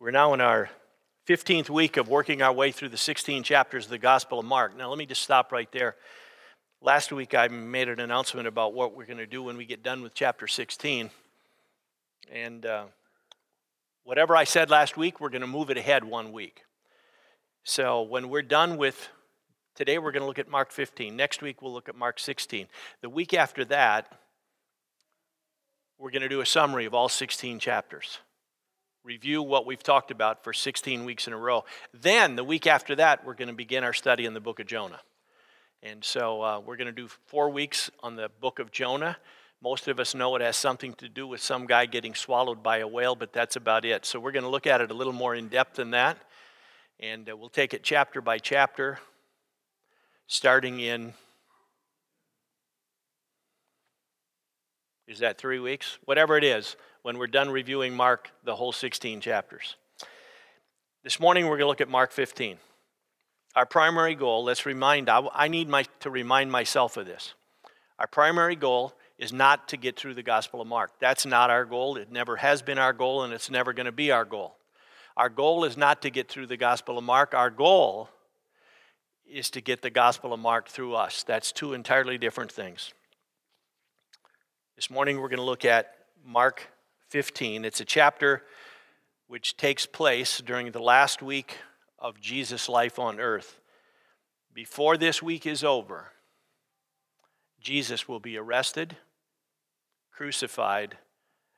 We're 0.00 0.12
now 0.12 0.32
in 0.32 0.40
our 0.40 0.70
15th 1.26 1.68
week 1.68 1.96
of 1.96 2.06
working 2.06 2.40
our 2.40 2.52
way 2.52 2.70
through 2.70 2.90
the 2.90 2.96
16 2.96 3.42
chapters 3.42 3.86
of 3.86 3.90
the 3.90 3.98
Gospel 3.98 4.38
of 4.38 4.44
Mark. 4.44 4.76
Now, 4.76 4.90
let 4.90 4.96
me 4.96 5.06
just 5.06 5.22
stop 5.22 5.50
right 5.50 5.70
there. 5.72 5.96
Last 6.80 7.10
week, 7.10 7.34
I 7.34 7.48
made 7.48 7.88
an 7.88 7.98
announcement 7.98 8.46
about 8.46 8.74
what 8.74 8.94
we're 8.94 9.06
going 9.06 9.18
to 9.18 9.26
do 9.26 9.42
when 9.42 9.56
we 9.56 9.64
get 9.64 9.82
done 9.82 10.00
with 10.02 10.14
chapter 10.14 10.46
16. 10.46 11.10
And 12.30 12.64
uh, 12.64 12.84
whatever 14.04 14.36
I 14.36 14.44
said 14.44 14.70
last 14.70 14.96
week, 14.96 15.20
we're 15.20 15.30
going 15.30 15.40
to 15.40 15.48
move 15.48 15.68
it 15.68 15.76
ahead 15.76 16.04
one 16.04 16.30
week. 16.30 16.62
So, 17.64 18.02
when 18.02 18.28
we're 18.28 18.42
done 18.42 18.76
with 18.76 19.08
today, 19.74 19.98
we're 19.98 20.12
going 20.12 20.22
to 20.22 20.28
look 20.28 20.38
at 20.38 20.48
Mark 20.48 20.70
15. 20.70 21.16
Next 21.16 21.42
week, 21.42 21.60
we'll 21.60 21.72
look 21.72 21.88
at 21.88 21.96
Mark 21.96 22.20
16. 22.20 22.68
The 23.00 23.10
week 23.10 23.34
after 23.34 23.64
that, 23.64 24.16
we're 25.98 26.12
going 26.12 26.22
to 26.22 26.28
do 26.28 26.40
a 26.40 26.46
summary 26.46 26.84
of 26.84 26.94
all 26.94 27.08
16 27.08 27.58
chapters 27.58 28.18
review 29.08 29.42
what 29.42 29.64
we've 29.64 29.82
talked 29.82 30.10
about 30.10 30.44
for 30.44 30.52
16 30.52 31.06
weeks 31.06 31.26
in 31.26 31.32
a 31.32 31.36
row. 31.36 31.64
Then, 31.94 32.36
the 32.36 32.44
week 32.44 32.66
after 32.66 32.94
that, 32.96 33.24
we're 33.24 33.32
going 33.32 33.48
to 33.48 33.54
begin 33.54 33.82
our 33.82 33.94
study 33.94 34.26
in 34.26 34.34
the 34.34 34.40
book 34.40 34.60
of 34.60 34.66
Jonah. 34.66 35.00
And 35.82 36.04
so 36.04 36.42
uh, 36.42 36.60
we're 36.60 36.76
going 36.76 36.88
to 36.88 36.92
do 36.92 37.08
four 37.24 37.48
weeks 37.48 37.90
on 38.02 38.16
the 38.16 38.30
book 38.42 38.58
of 38.58 38.70
Jonah. 38.70 39.16
Most 39.62 39.88
of 39.88 39.98
us 39.98 40.14
know 40.14 40.36
it 40.36 40.42
has 40.42 40.58
something 40.58 40.92
to 40.96 41.08
do 41.08 41.26
with 41.26 41.40
some 41.40 41.64
guy 41.64 41.86
getting 41.86 42.14
swallowed 42.14 42.62
by 42.62 42.78
a 42.78 42.86
whale, 42.86 43.14
but 43.14 43.32
that's 43.32 43.56
about 43.56 43.86
it. 43.86 44.04
So 44.04 44.20
we're 44.20 44.30
going 44.30 44.42
to 44.42 44.50
look 44.50 44.66
at 44.66 44.82
it 44.82 44.90
a 44.90 44.94
little 44.94 45.14
more 45.14 45.34
in 45.34 45.48
depth 45.48 45.76
than 45.76 45.92
that. 45.92 46.18
And 47.00 47.30
uh, 47.30 47.34
we'll 47.34 47.48
take 47.48 47.72
it 47.72 47.82
chapter 47.82 48.20
by 48.20 48.38
chapter, 48.38 48.98
starting 50.26 50.80
in. 50.80 51.14
Is 55.06 55.20
that 55.20 55.38
three 55.38 55.60
weeks? 55.60 55.96
Whatever 56.04 56.36
it 56.36 56.44
is 56.44 56.76
when 57.02 57.18
we're 57.18 57.26
done 57.26 57.50
reviewing 57.50 57.94
Mark, 57.94 58.30
the 58.44 58.56
whole 58.56 58.72
16 58.72 59.20
chapters. 59.20 59.76
This 61.04 61.20
morning 61.20 61.44
we're 61.44 61.56
going 61.56 61.60
to 61.60 61.68
look 61.68 61.80
at 61.80 61.88
Mark 61.88 62.12
15. 62.12 62.58
Our 63.54 63.66
primary 63.66 64.14
goal, 64.14 64.44
let's 64.44 64.66
remind, 64.66 65.08
I 65.08 65.48
need 65.48 65.68
my, 65.68 65.84
to 66.00 66.10
remind 66.10 66.52
myself 66.52 66.96
of 66.96 67.06
this. 67.06 67.34
Our 67.98 68.06
primary 68.06 68.56
goal 68.56 68.94
is 69.18 69.32
not 69.32 69.68
to 69.68 69.76
get 69.76 69.98
through 69.98 70.14
the 70.14 70.22
Gospel 70.22 70.60
of 70.60 70.68
Mark. 70.68 70.92
That's 71.00 71.26
not 71.26 71.50
our 71.50 71.64
goal. 71.64 71.96
It 71.96 72.12
never 72.12 72.36
has 72.36 72.62
been 72.62 72.78
our 72.78 72.92
goal, 72.92 73.24
and 73.24 73.32
it's 73.32 73.50
never 73.50 73.72
going 73.72 73.86
to 73.86 73.92
be 73.92 74.10
our 74.10 74.24
goal. 74.24 74.56
Our 75.16 75.28
goal 75.28 75.64
is 75.64 75.76
not 75.76 76.02
to 76.02 76.10
get 76.10 76.28
through 76.28 76.46
the 76.46 76.56
Gospel 76.56 76.98
of 76.98 77.04
Mark. 77.04 77.34
Our 77.34 77.50
goal 77.50 78.08
is 79.28 79.50
to 79.50 79.60
get 79.60 79.82
the 79.82 79.90
Gospel 79.90 80.32
of 80.32 80.38
Mark 80.40 80.68
through 80.68 80.94
us. 80.94 81.24
That's 81.24 81.50
two 81.50 81.74
entirely 81.74 82.18
different 82.18 82.52
things. 82.52 82.92
This 84.76 84.90
morning 84.90 85.20
we're 85.20 85.28
going 85.28 85.38
to 85.38 85.42
look 85.42 85.64
at 85.64 85.94
Mark 86.24 86.68
15. 87.08 87.64
It's 87.64 87.80
a 87.80 87.84
chapter 87.84 88.44
which 89.26 89.56
takes 89.56 89.86
place 89.86 90.40
during 90.40 90.72
the 90.72 90.82
last 90.82 91.22
week 91.22 91.58
of 91.98 92.20
Jesus' 92.20 92.68
life 92.68 92.98
on 92.98 93.18
earth. 93.18 93.60
Before 94.52 94.96
this 94.96 95.22
week 95.22 95.46
is 95.46 95.64
over, 95.64 96.12
Jesus 97.60 98.08
will 98.08 98.20
be 98.20 98.36
arrested, 98.36 98.96
crucified, 100.12 100.98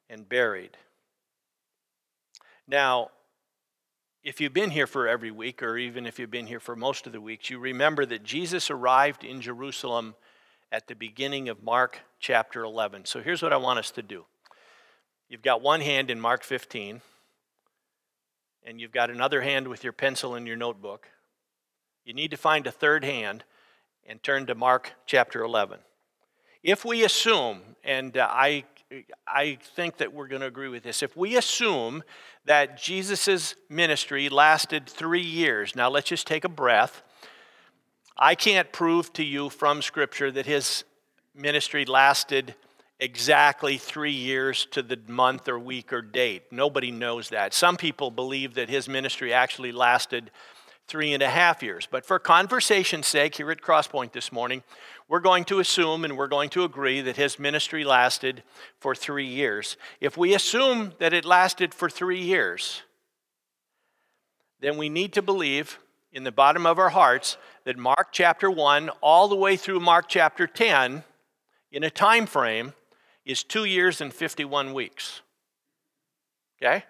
and 0.09 0.29
buried. 0.29 0.77
Now, 2.67 3.11
if 4.23 4.41
you've 4.41 4.53
been 4.53 4.71
here 4.71 4.87
for 4.87 5.09
every 5.09 5.31
week, 5.31 5.63
or 5.63 5.79
even 5.79 6.07
if 6.07 6.19
you've 6.19 6.31
been 6.31 6.47
here 6.47 6.61
for 6.61 6.77
most 6.77 7.07
of 7.07 7.13
the 7.13 7.21
weeks, 7.21 7.51
you 7.51 7.59
remember 7.59 8.05
that 8.07 8.23
Jesus 8.23 8.71
arrived 8.71 9.25
in 9.25 9.41
Jerusalem 9.41 10.15
at 10.71 10.87
the 10.87 10.95
beginning 10.95 11.49
of 11.49 11.63
Mark 11.63 12.01
chapter 12.19 12.63
11. 12.63 13.07
So 13.07 13.21
here's 13.21 13.43
what 13.43 13.53
I 13.53 13.57
want 13.57 13.79
us 13.79 13.91
to 13.93 14.03
do 14.03 14.27
You've 15.31 15.43
got 15.43 15.63
one 15.63 15.81
hand 15.81 16.11
in 16.11 16.21
Mark 16.21 16.43
15, 16.43 17.01
and 18.65 18.81
you've 18.81 18.91
got 18.91 19.11
another 19.11 19.43
hand 19.43 19.69
with 19.69 19.85
your 19.85 19.93
pencil 19.93 20.35
in 20.35 20.45
your 20.45 20.57
notebook. 20.57 21.07
You 22.05 22.15
need 22.15 22.33
to 22.33 22.37
find 22.37 22.67
a 22.67 22.73
third 22.73 23.05
hand 23.05 23.45
and 24.05 24.21
turn 24.21 24.47
to 24.47 24.57
Mark 24.57 24.93
chapter 25.07 25.45
11. 25.45 25.79
If 26.65 26.85
we 26.85 27.05
assume, 27.05 27.61
and 27.85 28.17
uh, 28.17 28.27
I, 28.29 28.65
I 29.25 29.59
think 29.77 29.99
that 29.99 30.13
we're 30.13 30.27
going 30.27 30.41
to 30.41 30.49
agree 30.49 30.67
with 30.67 30.83
this, 30.83 31.01
if 31.01 31.17
we 31.17 31.37
assume 31.37 32.03
that 32.47 32.77
Jesus' 32.77 33.55
ministry 33.69 34.29
lasted 34.29 34.89
three 34.89 35.23
years, 35.23 35.77
now 35.77 35.89
let's 35.89 36.09
just 36.09 36.27
take 36.27 36.45
a 36.45 36.49
breath. 36.49 37.05
I 38.17 38.35
can't 38.35 38.73
prove 38.73 39.13
to 39.13 39.23
you 39.23 39.49
from 39.49 39.81
Scripture 39.81 40.33
that 40.33 40.47
his 40.47 40.83
ministry 41.37 41.85
lasted 41.85 42.57
exactly 43.01 43.79
three 43.79 44.13
years 44.13 44.67
to 44.73 44.83
the 44.83 44.99
month 45.09 45.49
or 45.49 45.59
week 45.59 45.93
or 45.93 46.03
date. 46.03 46.45
Nobody 46.53 46.91
knows 46.91 47.31
that. 47.31 47.55
Some 47.55 47.77
people 47.77 48.11
believe 48.11 48.55
that 48.55 48.69
his 48.69 48.89
ministry 48.89 49.33
actually 49.33 49.73
lasted 49.73 50.31
three 50.87 51.15
and 51.15 51.23
a 51.23 51.31
half 51.31 51.63
years. 51.63 51.89
But 51.91 52.05
for 52.05 52.19
conversation's 52.19 53.07
sake, 53.07 53.37
here 53.37 53.51
at 53.51 53.63
Crosspoint 53.63 54.13
this 54.13 54.33
morning, 54.33 54.63
we're 55.09 55.21
going 55.21 55.45
to 55.45 55.61
assume 55.61 56.05
and 56.05 56.17
we're 56.17 56.27
going 56.27 56.51
to 56.51 56.65
agree 56.65 57.01
that 57.01 57.17
his 57.17 57.39
ministry 57.39 57.85
lasted 57.85 58.43
for 58.79 58.95
three 58.95 59.27
years. 59.27 59.77
If 60.01 60.17
we 60.17 60.35
assume 60.35 60.93
that 60.99 61.13
it 61.13 61.25
lasted 61.25 61.73
for 61.73 61.89
three 61.89 62.21
years, 62.21 62.83
then 64.61 64.77
we 64.77 64.89
need 64.89 65.13
to 65.15 65.23
believe 65.23 65.79
in 66.13 66.25
the 66.25 66.33
bottom 66.33 66.67
of 66.67 66.79
our 66.79 66.91
hearts 66.91 67.37
that 67.65 67.79
Mark 67.79 68.09
chapter 68.11 68.51
1 68.51 68.91
all 69.01 69.29
the 69.29 69.37
way 69.37 69.57
through 69.57 69.81
Mark 69.81 70.07
chapter 70.09 70.47
10 70.47 71.05
in 71.73 71.85
a 71.85 71.91
time 71.91 72.27
frame 72.27 72.75
is 73.31 73.45
two 73.45 73.65
years 73.65 74.01
and 74.01 74.13
51 74.13 74.75
weeks. 74.75 75.21
Okay? 76.61 76.85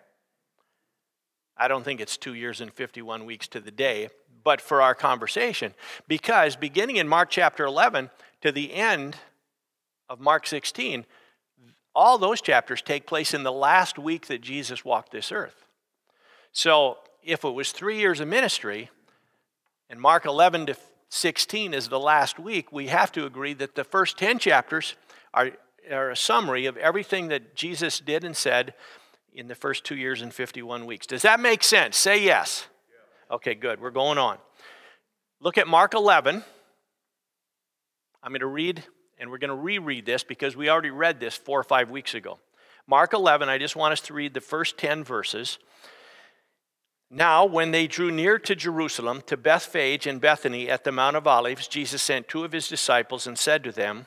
I 1.57 1.69
don't 1.69 1.85
think 1.85 2.01
it's 2.01 2.17
two 2.17 2.35
years 2.35 2.61
and 2.61 2.73
51 2.73 3.27
weeks 3.27 3.47
to 3.49 3.61
the 3.61 3.71
day, 3.71 4.09
but 4.43 4.61
for 4.61 4.81
our 4.81 4.95
conversation, 4.95 5.75
because 6.09 6.57
beginning 6.57 6.97
in 6.97 7.07
Mark 7.07 7.29
chapter 7.31 7.65
11 7.67 8.09
to 8.41 8.51
the 8.51 8.73
end 8.73 9.17
of 10.09 10.19
Mark 10.21 10.47
16, 10.47 11.05
all 11.95 12.17
those 12.17 12.41
chapters 12.41 12.81
take 12.81 13.07
place 13.07 13.35
in 13.35 13.43
the 13.43 13.53
last 13.53 13.99
week 13.99 14.29
that 14.29 14.41
Jesus 14.41 14.85
walked 14.85 15.13
this 15.13 15.31
earth. 15.31 15.67
So 16.53 16.99
if 17.23 17.45
it 17.45 17.51
was 17.51 17.73
three 17.73 17.99
years 17.99 18.21
of 18.21 18.29
ministry, 18.29 18.89
and 19.91 20.01
Mark 20.01 20.25
11 20.25 20.67
to 20.67 20.77
16 21.11 21.75
is 21.75 21.89
the 21.89 22.01
last 22.01 22.39
week, 22.39 22.73
we 22.73 22.87
have 22.87 23.13
to 23.13 23.27
agree 23.27 23.53
that 23.55 23.75
the 23.75 23.85
first 23.85 24.17
10 24.17 24.39
chapters 24.39 24.95
are 25.35 25.51
or 25.91 26.11
a 26.11 26.17
summary 26.17 26.67
of 26.67 26.77
everything 26.77 27.29
that 27.29 27.55
Jesus 27.55 28.01
did 28.01 28.25
and 28.25 28.37
said 28.37 28.75
in 29.33 29.49
the 29.49 29.55
first 29.55 29.85
two 29.85 29.97
years 29.97 30.23
and 30.23 30.35
51 30.35 30.87
weeks. 30.87 31.07
Does 31.07 31.23
that 31.23 31.41
make 31.41 31.63
sense? 31.63 31.97
Say 31.97 32.23
yes. 32.23 32.67
Okay, 33.31 33.55
good. 33.55 33.81
We're 33.81 33.91
going 33.91 34.19
on. 34.19 34.39
Look 35.41 35.57
at 35.57 35.69
Mark 35.69 35.95
11. 35.95 36.43
I'm 38.23 38.33
going 38.33 38.41
to 38.41 38.47
read, 38.47 38.85
and 39.19 39.31
we're 39.31 39.39
going 39.39 39.51
to 39.51 39.55
reread 39.55 40.05
this 40.05 40.25
because 40.25 40.57
we 40.57 40.69
already 40.69 40.91
read 40.91 41.21
this 41.21 41.37
four 41.37 41.61
or 41.61 41.65
five 41.65 41.91
weeks 41.91 42.15
ago. 42.15 42.39
Mark 42.87 43.13
11, 43.13 43.49
I 43.49 43.59
just 43.59 43.77
want 43.77 43.93
us 43.93 44.01
to 44.03 44.15
read 44.15 44.35
the 44.35 44.41
first 44.41 44.77
10 44.77 45.05
verses. 45.05 45.59
Now, 47.11 47.45
when 47.45 47.71
they 47.71 47.87
drew 47.87 48.11
near 48.11 48.39
to 48.41 48.55
Jerusalem, 48.55 49.23
to 49.27 49.37
Bethphage 49.37 50.07
and 50.07 50.21
Bethany 50.21 50.69
at 50.69 50.85
the 50.85 50.93
Mount 50.93 51.17
of 51.17 51.27
Olives, 51.27 51.67
Jesus 51.67 52.03
sent 52.03 52.29
two 52.29 52.45
of 52.45 52.53
his 52.53 52.69
disciples 52.69 53.27
and 53.27 53.39
said 53.39 53.65
to 53.65 53.73
them, 53.73 54.07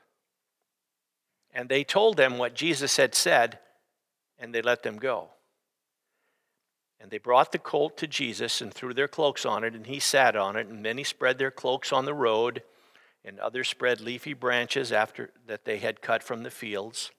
And 1.53 1.67
they 1.67 1.83
told 1.83 2.17
them 2.17 2.37
what 2.37 2.53
Jesus 2.53 2.97
had 2.97 3.13
said, 3.13 3.59
and 4.39 4.53
they 4.53 4.61
let 4.61 4.83
them 4.83 4.97
go. 4.97 5.29
And 6.99 7.09
they 7.09 7.17
brought 7.17 7.51
the 7.51 7.57
colt 7.57 7.97
to 7.97 8.07
Jesus 8.07 8.61
and 8.61 8.73
threw 8.73 8.93
their 8.93 9.07
cloaks 9.07 9.45
on 9.45 9.63
it, 9.63 9.73
and 9.73 9.87
he 9.87 9.99
sat 9.99 10.35
on 10.35 10.55
it. 10.55 10.67
And 10.67 10.83
many 10.83 11.03
spread 11.03 11.37
their 11.37 11.51
cloaks 11.51 11.91
on 11.91 12.05
the 12.05 12.13
road, 12.13 12.63
and 13.25 13.39
others 13.39 13.67
spread 13.67 14.01
leafy 14.01 14.33
branches 14.33 14.91
after 14.91 15.31
that 15.47 15.65
they 15.65 15.79
had 15.79 16.01
cut 16.01 16.23
from 16.23 16.43
the 16.43 16.51
fields. 16.51 17.11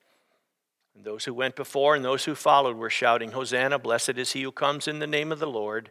And 0.94 1.05
those 1.05 1.25
who 1.25 1.34
went 1.34 1.56
before 1.56 1.94
and 1.94 2.05
those 2.05 2.25
who 2.25 2.34
followed 2.34 2.76
were 2.76 2.90
shouting, 2.90 3.32
Hosanna, 3.32 3.79
blessed 3.79 4.19
is 4.19 4.32
he 4.32 4.43
who 4.43 4.52
comes 4.52 4.87
in 4.87 4.99
the 4.99 5.06
name 5.06 5.32
of 5.32 5.40
the 5.40 5.46
Lord. 5.46 5.90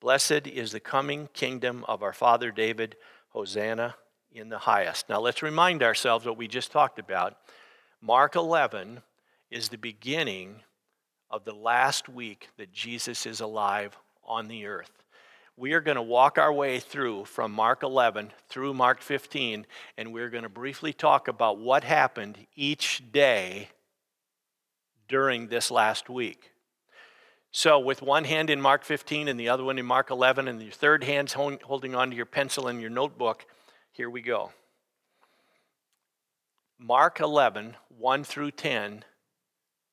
Blessed 0.00 0.46
is 0.46 0.72
the 0.72 0.80
coming 0.80 1.28
kingdom 1.32 1.84
of 1.88 2.02
our 2.02 2.12
father 2.12 2.50
David. 2.50 2.96
Hosanna 3.30 3.96
in 4.32 4.48
the 4.48 4.58
highest. 4.58 5.08
Now 5.08 5.20
let's 5.20 5.42
remind 5.42 5.82
ourselves 5.82 6.24
what 6.24 6.38
we 6.38 6.48
just 6.48 6.72
talked 6.72 6.98
about. 6.98 7.36
Mark 8.06 8.36
11 8.36 9.02
is 9.50 9.68
the 9.68 9.76
beginning 9.76 10.60
of 11.28 11.44
the 11.44 11.52
last 11.52 12.08
week 12.08 12.46
that 12.56 12.72
Jesus 12.72 13.26
is 13.26 13.40
alive 13.40 13.96
on 14.24 14.46
the 14.46 14.66
earth. 14.66 15.02
we 15.56 15.72
are 15.72 15.80
going 15.80 15.96
to 15.96 16.02
walk 16.02 16.38
our 16.38 16.52
way 16.52 16.78
through 16.78 17.24
from 17.24 17.50
Mark 17.50 17.82
11 17.82 18.30
through 18.48 18.74
Mark 18.74 19.00
15, 19.00 19.66
and 19.98 20.12
we're 20.12 20.30
going 20.30 20.44
to 20.44 20.48
briefly 20.48 20.92
talk 20.92 21.26
about 21.26 21.58
what 21.58 21.82
happened 21.82 22.46
each 22.54 23.02
day 23.10 23.70
during 25.08 25.48
this 25.48 25.68
last 25.72 26.08
week. 26.08 26.52
So, 27.50 27.80
with 27.80 28.02
one 28.02 28.22
hand 28.22 28.50
in 28.50 28.60
Mark 28.60 28.84
15 28.84 29.26
and 29.26 29.40
the 29.40 29.48
other 29.48 29.64
one 29.64 29.80
in 29.80 29.86
Mark 29.86 30.12
11, 30.12 30.46
and 30.46 30.62
your 30.62 30.70
third 30.70 31.02
hand 31.02 31.32
holding 31.32 31.96
onto 31.96 32.14
your 32.14 32.24
pencil 32.24 32.68
and 32.68 32.80
your 32.80 32.90
notebook, 32.90 33.44
here 33.90 34.08
we 34.08 34.20
go. 34.20 34.52
Mark 36.78 37.20
11, 37.20 37.76
1 37.88 38.24
through 38.24 38.50
10, 38.50 39.04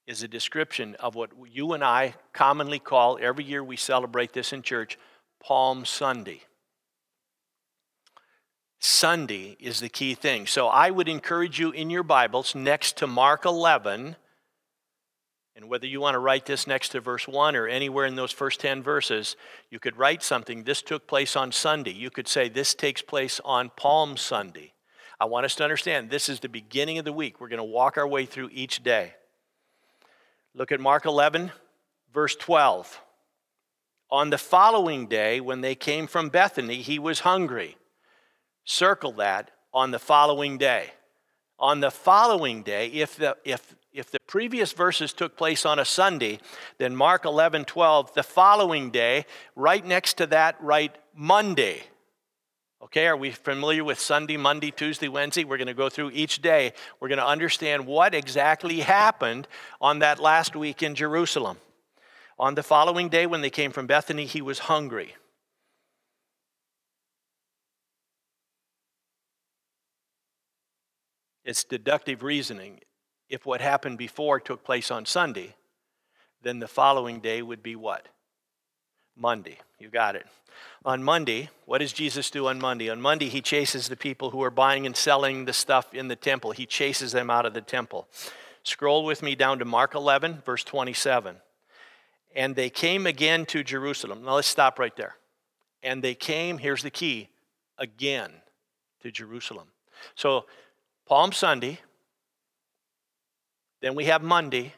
is 0.05 0.21
a 0.21 0.27
description 0.27 0.95
of 0.95 1.15
what 1.15 1.31
you 1.49 1.73
and 1.73 1.83
I 1.83 2.15
commonly 2.33 2.79
call, 2.79 3.17
every 3.21 3.45
year 3.45 3.63
we 3.63 3.77
celebrate 3.77 4.33
this 4.33 4.51
in 4.51 4.61
church, 4.61 4.97
Palm 5.41 5.85
Sunday. 5.85 6.41
Sunday 8.79 9.55
is 9.61 9.79
the 9.79 9.87
key 9.87 10.13
thing. 10.13 10.45
So 10.45 10.67
I 10.67 10.89
would 10.91 11.07
encourage 11.07 11.57
you 11.57 11.71
in 11.71 11.89
your 11.89 12.03
Bibles 12.03 12.53
next 12.53 12.97
to 12.97 13.07
Mark 13.07 13.45
11, 13.45 14.17
and 15.55 15.69
whether 15.69 15.87
you 15.87 16.01
want 16.01 16.15
to 16.15 16.19
write 16.19 16.45
this 16.45 16.67
next 16.67 16.89
to 16.89 16.99
verse 16.99 17.25
1 17.25 17.55
or 17.55 17.65
anywhere 17.65 18.05
in 18.05 18.15
those 18.15 18.33
first 18.33 18.59
10 18.59 18.83
verses, 18.83 19.37
you 19.69 19.79
could 19.79 19.97
write 19.97 20.21
something. 20.21 20.63
This 20.63 20.81
took 20.81 21.07
place 21.07 21.37
on 21.37 21.53
Sunday. 21.53 21.93
You 21.93 22.09
could 22.09 22.27
say, 22.27 22.49
This 22.49 22.73
takes 22.73 23.01
place 23.01 23.39
on 23.45 23.71
Palm 23.77 24.17
Sunday. 24.17 24.72
I 25.19 25.25
want 25.25 25.45
us 25.45 25.55
to 25.55 25.63
understand 25.63 26.09
this 26.09 26.29
is 26.29 26.39
the 26.39 26.49
beginning 26.49 26.97
of 26.97 27.05
the 27.05 27.13
week. 27.13 27.39
We're 27.39 27.49
going 27.49 27.57
to 27.57 27.63
walk 27.63 27.97
our 27.97 28.07
way 28.07 28.25
through 28.25 28.49
each 28.51 28.83
day. 28.83 29.13
Look 30.55 30.71
at 30.71 30.79
Mark 30.79 31.05
11, 31.05 31.51
verse 32.13 32.35
12. 32.35 33.01
On 34.11 34.29
the 34.29 34.37
following 34.37 35.07
day, 35.07 35.39
when 35.39 35.61
they 35.61 35.73
came 35.73 36.05
from 36.05 36.29
Bethany, 36.29 36.81
he 36.81 36.99
was 36.99 37.21
hungry. 37.21 37.77
Circle 38.63 39.13
that 39.13 39.51
on 39.73 39.91
the 39.91 39.99
following 39.99 40.57
day. 40.57 40.91
On 41.57 41.79
the 41.79 41.91
following 41.91 42.61
day, 42.61 42.87
if 42.87 43.15
the, 43.15 43.35
if, 43.43 43.75
if 43.91 44.11
the 44.11 44.19
previous 44.27 44.71
verses 44.71 45.13
took 45.13 45.35
place 45.35 45.65
on 45.65 45.79
a 45.79 45.85
Sunday, 45.85 46.39
then 46.77 46.95
Mark 46.95 47.25
11, 47.25 47.65
12, 47.65 48.13
the 48.13 48.23
following 48.23 48.91
day, 48.91 49.25
right 49.55 49.85
next 49.85 50.15
to 50.15 50.27
that, 50.27 50.55
write 50.61 50.95
Monday. 51.15 51.81
Okay, 52.83 53.07
are 53.07 53.15
we 53.15 53.31
familiar 53.31 53.81
with 53.81 53.97
Sunday, 53.97 54.35
Monday, 54.35 54.69
Tuesday, 54.69 55.07
Wednesday? 55.07 55.45
We're 55.45 55.55
going 55.55 55.67
to 55.67 55.73
go 55.73 55.87
through 55.87 56.11
each 56.11 56.41
day. 56.41 56.73
We're 56.99 57.07
going 57.07 57.17
to 57.17 57.25
understand 57.25 57.87
what 57.87 58.13
exactly 58.13 58.81
happened 58.81 59.47
on 59.79 59.99
that 59.99 60.19
last 60.19 60.53
week 60.53 60.83
in 60.83 60.93
Jerusalem. 60.93 61.59
On 62.37 62.55
the 62.55 62.61
following 62.61 63.07
day, 63.07 63.25
when 63.25 63.39
they 63.39 63.49
came 63.49 63.71
from 63.71 63.87
Bethany, 63.87 64.25
he 64.25 64.41
was 64.41 64.59
hungry. 64.59 65.15
It's 71.45 71.63
deductive 71.63 72.21
reasoning. 72.21 72.81
If 73.29 73.45
what 73.45 73.61
happened 73.61 73.97
before 73.97 74.41
took 74.41 74.65
place 74.65 74.91
on 74.91 75.05
Sunday, 75.05 75.55
then 76.41 76.59
the 76.59 76.67
following 76.67 77.21
day 77.21 77.41
would 77.41 77.63
be 77.63 77.77
what? 77.77 78.09
Monday. 79.15 79.59
You 79.79 79.87
got 79.89 80.17
it. 80.17 80.25
On 80.85 81.01
Monday, 81.01 81.49
what 81.65 81.77
does 81.77 81.93
Jesus 81.93 82.29
do 82.29 82.47
on 82.47 82.59
Monday? 82.59 82.89
On 82.89 82.99
Monday, 82.99 83.29
he 83.29 83.41
chases 83.41 83.87
the 83.87 83.95
people 83.95 84.31
who 84.31 84.43
are 84.43 84.51
buying 84.51 84.85
and 84.85 84.97
selling 84.97 85.45
the 85.45 85.53
stuff 85.53 85.93
in 85.93 86.09
the 86.09 86.15
temple. 86.15 86.51
He 86.51 86.65
chases 86.65 87.13
them 87.13 87.29
out 87.29 87.45
of 87.45 87.53
the 87.53 87.61
temple. 87.61 88.07
Scroll 88.63 89.05
with 89.05 89.21
me 89.21 89.35
down 89.35 89.59
to 89.59 89.65
Mark 89.65 89.95
11, 89.95 90.41
verse 90.45 90.63
27. 90.63 91.37
And 92.35 92.55
they 92.55 92.69
came 92.69 93.07
again 93.07 93.45
to 93.47 93.63
Jerusalem. 93.63 94.23
Now 94.25 94.35
let's 94.35 94.47
stop 94.47 94.77
right 94.77 94.95
there. 94.95 95.15
And 95.81 96.03
they 96.03 96.15
came, 96.15 96.57
here's 96.57 96.83
the 96.83 96.89
key, 96.89 97.29
again 97.77 98.31
to 99.01 99.11
Jerusalem. 99.11 99.67
So 100.15 100.45
Palm 101.05 101.31
Sunday, 101.31 101.79
then 103.81 103.95
we 103.95 104.05
have 104.05 104.21
Monday, 104.21 104.73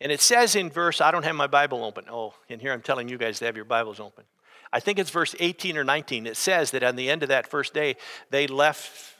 and 0.00 0.12
it 0.12 0.20
says 0.20 0.54
in 0.54 0.70
verse, 0.70 1.00
I 1.00 1.10
don't 1.10 1.24
have 1.24 1.34
my 1.34 1.46
Bible 1.46 1.84
open. 1.84 2.04
Oh, 2.10 2.34
in 2.48 2.60
here 2.60 2.72
I'm 2.72 2.82
telling 2.82 3.08
you 3.08 3.18
guys 3.18 3.38
to 3.40 3.46
have 3.46 3.56
your 3.56 3.64
Bibles 3.64 4.00
open. 4.00 4.24
I 4.72 4.80
think 4.80 4.98
it's 4.98 5.10
verse 5.10 5.34
18 5.40 5.76
or 5.76 5.84
19. 5.84 6.26
It 6.26 6.36
says 6.36 6.70
that 6.70 6.82
on 6.82 6.96
the 6.96 7.10
end 7.10 7.22
of 7.22 7.28
that 7.28 7.46
first 7.48 7.74
day, 7.74 7.96
they 8.30 8.46
left 8.46 9.14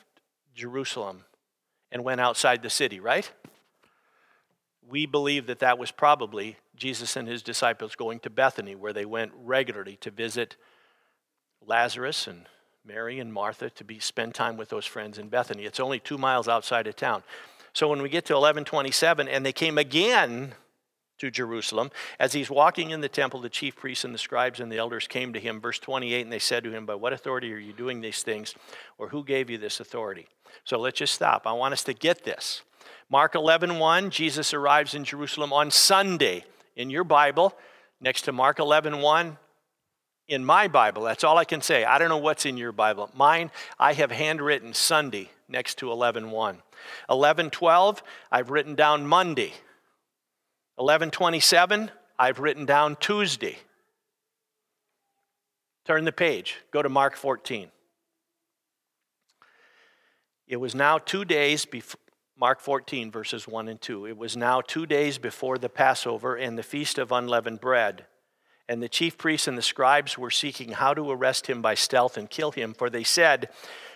Jerusalem 0.54 1.24
and 1.90 2.04
went 2.04 2.20
outside 2.20 2.62
the 2.62 2.70
city, 2.70 3.00
right? 3.00 3.30
we 4.90 5.06
believe 5.06 5.46
that 5.46 5.60
that 5.60 5.78
was 5.78 5.90
probably 5.90 6.56
Jesus 6.76 7.16
and 7.16 7.28
his 7.28 7.42
disciples 7.42 7.94
going 7.94 8.18
to 8.20 8.30
Bethany, 8.30 8.74
where 8.74 8.92
they 8.92 9.04
went 9.04 9.32
regularly 9.36 9.96
to 10.00 10.10
visit 10.10 10.56
Lazarus 11.64 12.26
and 12.26 12.46
Mary 12.84 13.20
and 13.20 13.32
Martha 13.32 13.70
to 13.70 13.84
be 13.84 13.98
spend 13.98 14.34
time 14.34 14.56
with 14.56 14.70
those 14.70 14.86
friends 14.86 15.18
in 15.18 15.28
Bethany. 15.28 15.64
It's 15.64 15.80
only 15.80 16.00
two 16.00 16.18
miles 16.18 16.48
outside 16.48 16.86
of 16.86 16.96
town. 16.96 17.22
So 17.72 17.88
when 17.88 18.02
we 18.02 18.08
get 18.08 18.24
to 18.26 18.34
1127, 18.34 19.28
and 19.28 19.46
they 19.46 19.52
came 19.52 19.78
again 19.78 20.54
to 21.20 21.30
Jerusalem, 21.30 21.90
as 22.18 22.32
he's 22.32 22.50
walking 22.50 22.90
in 22.90 23.00
the 23.00 23.08
temple, 23.08 23.40
the 23.40 23.48
chief 23.48 23.76
priests 23.76 24.04
and 24.04 24.14
the 24.14 24.18
scribes 24.18 24.58
and 24.58 24.72
the 24.72 24.78
elders 24.78 25.06
came 25.06 25.32
to 25.32 25.40
him, 25.40 25.60
verse 25.60 25.78
28, 25.78 26.22
and 26.22 26.32
they 26.32 26.38
said 26.38 26.64
to 26.64 26.70
him, 26.70 26.86
By 26.86 26.94
what 26.94 27.12
authority 27.12 27.52
are 27.52 27.58
you 27.58 27.72
doing 27.72 28.00
these 28.00 28.22
things, 28.22 28.54
or 28.98 29.08
who 29.08 29.22
gave 29.22 29.48
you 29.48 29.58
this 29.58 29.80
authority? 29.80 30.26
So 30.64 30.78
let's 30.78 30.98
just 30.98 31.14
stop. 31.14 31.46
I 31.46 31.52
want 31.52 31.72
us 31.72 31.84
to 31.84 31.94
get 31.94 32.24
this. 32.24 32.62
Mark 33.08 33.34
11, 33.34 33.78
1, 33.78 34.10
Jesus 34.10 34.54
arrives 34.54 34.94
in 34.94 35.04
Jerusalem 35.04 35.52
on 35.52 35.70
Sunday. 35.70 36.44
In 36.76 36.90
your 36.90 37.04
Bible, 37.04 37.54
next 38.00 38.22
to 38.22 38.32
Mark 38.32 38.58
11, 38.58 39.00
1, 39.00 39.36
in 40.28 40.44
my 40.44 40.68
Bible, 40.68 41.02
that's 41.02 41.24
all 41.24 41.36
I 41.36 41.44
can 41.44 41.60
say. 41.60 41.84
I 41.84 41.98
don't 41.98 42.08
know 42.08 42.16
what's 42.16 42.46
in 42.46 42.56
your 42.56 42.72
Bible. 42.72 43.10
Mine, 43.14 43.50
I 43.78 43.92
have 43.94 44.12
handwritten 44.12 44.72
Sunday 44.72 45.28
next 45.48 45.78
to 45.78 45.90
11, 45.90 46.30
1. 46.30 46.62
11, 47.10 47.50
12, 47.50 48.02
I've 48.30 48.50
written 48.50 48.74
down 48.74 49.06
Monday. 49.06 49.52
11, 50.80 51.10
27, 51.10 51.90
I've 52.18 52.38
written 52.38 52.64
down 52.64 52.96
Tuesday. 52.96 53.58
Turn 55.84 56.06
the 56.06 56.10
page, 56.10 56.56
go 56.72 56.80
to 56.80 56.88
Mark 56.88 57.16
14. 57.16 57.68
It 60.48 60.56
was 60.56 60.74
now 60.74 60.96
two 60.96 61.26
days 61.26 61.66
before, 61.66 62.00
Mark 62.34 62.60
14, 62.60 63.10
verses 63.10 63.46
1 63.46 63.68
and 63.68 63.78
2. 63.78 64.06
It 64.06 64.16
was 64.16 64.38
now 64.38 64.62
two 64.62 64.86
days 64.86 65.18
before 65.18 65.58
the 65.58 65.68
Passover 65.68 66.34
and 66.34 66.56
the 66.56 66.62
feast 66.62 66.96
of 66.96 67.12
unleavened 67.12 67.60
bread. 67.60 68.06
And 68.66 68.82
the 68.82 68.88
chief 68.88 69.18
priests 69.18 69.46
and 69.46 69.58
the 69.58 69.62
scribes 69.62 70.16
were 70.16 70.30
seeking 70.30 70.72
how 70.72 70.94
to 70.94 71.10
arrest 71.10 71.46
him 71.46 71.60
by 71.60 71.74
stealth 71.74 72.16
and 72.16 72.30
kill 72.30 72.52
him, 72.52 72.72
for 72.72 72.88
they 72.88 73.04
said, 73.04 73.50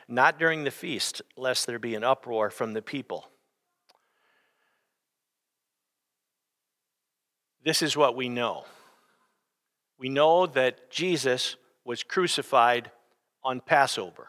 Not 0.07 0.39
during 0.39 0.65
the 0.65 0.71
feast, 0.71 1.23
lest 1.35 1.67
there 1.67 1.79
be 1.79 1.95
an 1.95 2.05
uproar 2.05 2.51
from 2.51 2.75
the 2.75 2.83
people. 2.83 3.31
This 7.65 7.81
is 7.81 7.97
what 7.97 8.15
we 8.15 8.29
know. 8.29 8.65
We 9.99 10.11
know 10.11 10.47
that 10.47 10.91
Jesus 10.91 11.57
was 11.85 12.03
crucified 12.03 12.91
on 13.43 13.61
Passover. 13.61 14.29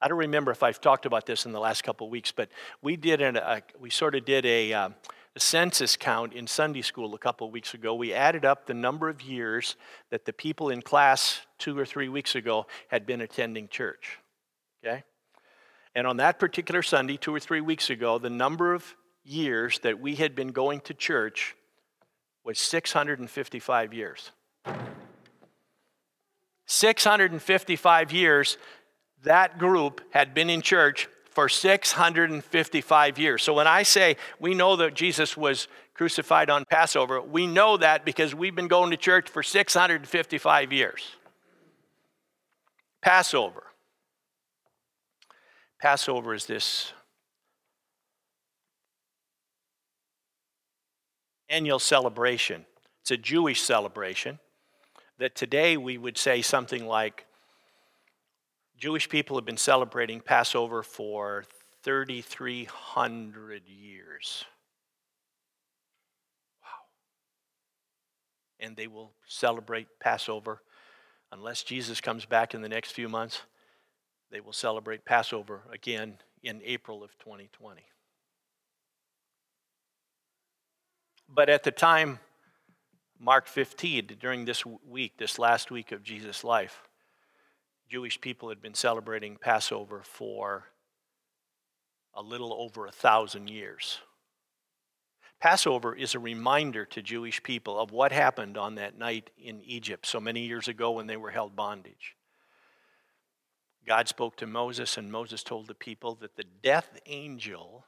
I 0.00 0.08
don't 0.08 0.18
remember 0.18 0.50
if 0.50 0.62
I've 0.62 0.80
talked 0.80 1.06
about 1.06 1.26
this 1.26 1.44
in 1.44 1.52
the 1.52 1.60
last 1.60 1.82
couple 1.82 2.06
of 2.06 2.10
weeks, 2.10 2.32
but 2.32 2.48
we 2.82 2.96
did 2.96 3.20
an, 3.20 3.36
a, 3.36 3.62
we 3.78 3.90
sort 3.90 4.14
of 4.14 4.24
did 4.24 4.46
a, 4.46 4.72
um, 4.72 4.94
a 5.36 5.40
census 5.40 5.96
count 5.96 6.32
in 6.32 6.46
Sunday 6.46 6.82
school 6.82 7.14
a 7.14 7.18
couple 7.18 7.46
of 7.46 7.52
weeks 7.52 7.74
ago. 7.74 7.94
We 7.94 8.14
added 8.14 8.44
up 8.44 8.66
the 8.66 8.74
number 8.74 9.08
of 9.08 9.20
years 9.20 9.76
that 10.10 10.24
the 10.24 10.32
people 10.32 10.70
in 10.70 10.80
class 10.80 11.40
two 11.58 11.76
or 11.76 11.84
three 11.84 12.08
weeks 12.08 12.34
ago 12.34 12.66
had 12.88 13.06
been 13.06 13.20
attending 13.20 13.68
church. 13.68 14.18
Okay? 14.82 15.02
And 15.94 16.06
on 16.06 16.16
that 16.18 16.38
particular 16.38 16.82
Sunday, 16.82 17.16
two 17.16 17.34
or 17.34 17.40
three 17.40 17.60
weeks 17.60 17.90
ago, 17.90 18.18
the 18.18 18.30
number 18.30 18.72
of 18.72 18.94
years 19.30 19.78
that 19.80 20.00
we 20.00 20.16
had 20.16 20.34
been 20.34 20.48
going 20.48 20.80
to 20.82 20.94
church 20.94 21.56
was 22.44 22.58
655 22.58 23.94
years. 23.94 24.30
655 26.66 28.12
years 28.12 28.58
that 29.22 29.58
group 29.58 30.00
had 30.10 30.34
been 30.34 30.48
in 30.48 30.62
church 30.62 31.08
for 31.30 31.48
655 31.48 33.18
years. 33.18 33.42
So 33.42 33.54
when 33.54 33.66
I 33.66 33.82
say 33.82 34.16
we 34.38 34.54
know 34.54 34.76
that 34.76 34.94
Jesus 34.94 35.36
was 35.36 35.68
crucified 35.94 36.50
on 36.50 36.64
Passover, 36.64 37.20
we 37.20 37.46
know 37.46 37.76
that 37.76 38.04
because 38.04 38.34
we've 38.34 38.54
been 38.54 38.68
going 38.68 38.90
to 38.90 38.96
church 38.96 39.28
for 39.28 39.42
655 39.42 40.72
years. 40.72 41.02
Passover. 43.02 43.64
Passover 45.80 46.34
is 46.34 46.46
this 46.46 46.92
annual 51.50 51.80
celebration. 51.80 52.64
It's 53.02 53.10
a 53.10 53.16
Jewish 53.16 53.60
celebration 53.60 54.38
that 55.18 55.34
today 55.34 55.76
we 55.76 55.98
would 55.98 56.16
say 56.16 56.40
something 56.40 56.86
like 56.86 57.26
Jewish 58.78 59.08
people 59.08 59.36
have 59.36 59.44
been 59.44 59.58
celebrating 59.58 60.20
Passover 60.20 60.82
for 60.82 61.44
3,300 61.82 63.62
years. 63.66 64.44
Wow. 66.62 66.68
and 68.60 68.76
they 68.76 68.86
will 68.86 69.12
celebrate 69.26 69.88
Passover. 69.98 70.62
Unless 71.32 71.64
Jesus 71.64 72.00
comes 72.00 72.24
back 72.24 72.54
in 72.54 72.62
the 72.62 72.68
next 72.68 72.92
few 72.92 73.08
months, 73.08 73.42
they 74.30 74.40
will 74.40 74.52
celebrate 74.52 75.04
Passover 75.04 75.62
again 75.72 76.18
in 76.42 76.60
April 76.64 77.02
of 77.02 77.16
2020. 77.18 77.82
But 81.32 81.48
at 81.48 81.62
the 81.62 81.70
time, 81.70 82.18
Mark 83.18 83.46
15, 83.46 84.16
during 84.18 84.44
this 84.44 84.64
week, 84.66 85.16
this 85.16 85.38
last 85.38 85.70
week 85.70 85.92
of 85.92 86.02
Jesus' 86.02 86.42
life, 86.42 86.82
Jewish 87.88 88.20
people 88.20 88.48
had 88.48 88.60
been 88.60 88.74
celebrating 88.74 89.36
Passover 89.36 90.02
for 90.02 90.64
a 92.14 92.22
little 92.22 92.52
over 92.52 92.86
a 92.86 92.92
thousand 92.92 93.48
years. 93.48 94.00
Passover 95.40 95.94
is 95.94 96.14
a 96.14 96.18
reminder 96.18 96.84
to 96.86 97.00
Jewish 97.00 97.42
people 97.42 97.78
of 97.78 97.92
what 97.92 98.10
happened 98.10 98.58
on 98.58 98.74
that 98.74 98.98
night 98.98 99.30
in 99.38 99.62
Egypt 99.62 100.06
so 100.06 100.18
many 100.18 100.46
years 100.46 100.66
ago 100.66 100.90
when 100.90 101.06
they 101.06 101.16
were 101.16 101.30
held 101.30 101.54
bondage. 101.54 102.16
God 103.86 104.08
spoke 104.08 104.36
to 104.36 104.46
Moses, 104.46 104.98
and 104.98 105.12
Moses 105.12 105.42
told 105.42 105.68
the 105.68 105.74
people 105.74 106.16
that 106.16 106.36
the 106.36 106.44
death 106.62 106.98
angel 107.06 107.86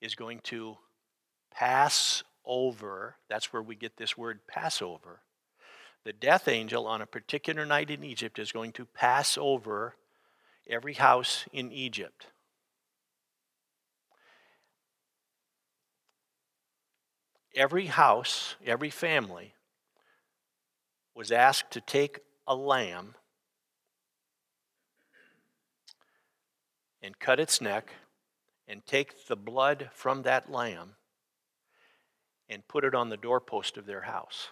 is 0.00 0.14
going 0.14 0.40
to 0.44 0.76
pass 1.54 2.22
over. 2.44 3.16
That's 3.28 3.52
where 3.52 3.62
we 3.62 3.76
get 3.76 3.96
this 3.96 4.16
word 4.16 4.40
Passover. 4.46 5.20
The 6.04 6.12
death 6.12 6.48
angel 6.48 6.86
on 6.86 7.00
a 7.00 7.06
particular 7.06 7.64
night 7.64 7.90
in 7.90 8.04
Egypt 8.04 8.38
is 8.38 8.52
going 8.52 8.72
to 8.72 8.84
pass 8.84 9.38
over 9.38 9.96
every 10.68 10.94
house 10.94 11.46
in 11.52 11.72
Egypt. 11.72 12.26
every 17.54 17.86
house, 17.86 18.56
every 18.64 18.90
family 18.90 19.54
was 21.14 21.30
asked 21.30 21.70
to 21.70 21.80
take 21.80 22.20
a 22.46 22.54
lamb 22.54 23.14
and 27.02 27.18
cut 27.18 27.38
its 27.38 27.60
neck 27.60 27.92
and 28.66 28.84
take 28.86 29.26
the 29.26 29.36
blood 29.36 29.90
from 29.92 30.22
that 30.22 30.50
lamb 30.50 30.94
and 32.48 32.66
put 32.68 32.84
it 32.84 32.94
on 32.94 33.08
the 33.08 33.16
doorpost 33.16 33.76
of 33.76 33.86
their 33.86 34.02
house. 34.02 34.48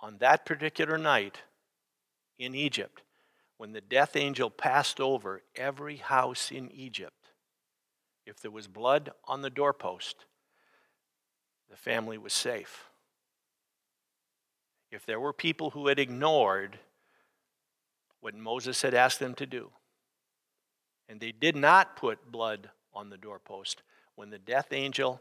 On 0.00 0.18
that 0.18 0.44
particular 0.44 0.98
night 0.98 1.38
in 2.38 2.54
Egypt, 2.54 3.02
when 3.56 3.72
the 3.72 3.80
death 3.80 4.16
angel 4.16 4.50
passed 4.50 5.00
over 5.00 5.42
every 5.56 5.96
house 5.96 6.50
in 6.50 6.70
Egypt, 6.72 7.30
if 8.26 8.40
there 8.40 8.50
was 8.50 8.66
blood 8.66 9.10
on 9.26 9.42
the 9.42 9.50
doorpost, 9.50 10.26
the 11.70 11.76
family 11.76 12.18
was 12.18 12.32
safe. 12.32 12.84
If 14.90 15.06
there 15.06 15.20
were 15.20 15.32
people 15.32 15.70
who 15.70 15.88
had 15.88 15.98
ignored 15.98 16.78
what 18.20 18.34
Moses 18.34 18.82
had 18.82 18.94
asked 18.94 19.18
them 19.18 19.34
to 19.34 19.46
do, 19.46 19.70
and 21.08 21.20
they 21.20 21.32
did 21.32 21.56
not 21.56 21.96
put 21.96 22.30
blood 22.30 22.70
on 22.92 23.10
the 23.10 23.18
doorpost, 23.18 23.82
when 24.14 24.30
the 24.30 24.38
death 24.38 24.72
angel 24.72 25.20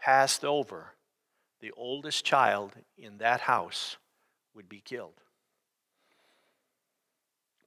passed 0.00 0.44
over, 0.44 0.92
the 1.60 1.72
oldest 1.76 2.24
child 2.24 2.72
in 2.98 3.18
that 3.18 3.40
house 3.40 3.96
would 4.54 4.68
be 4.68 4.80
killed. 4.80 5.14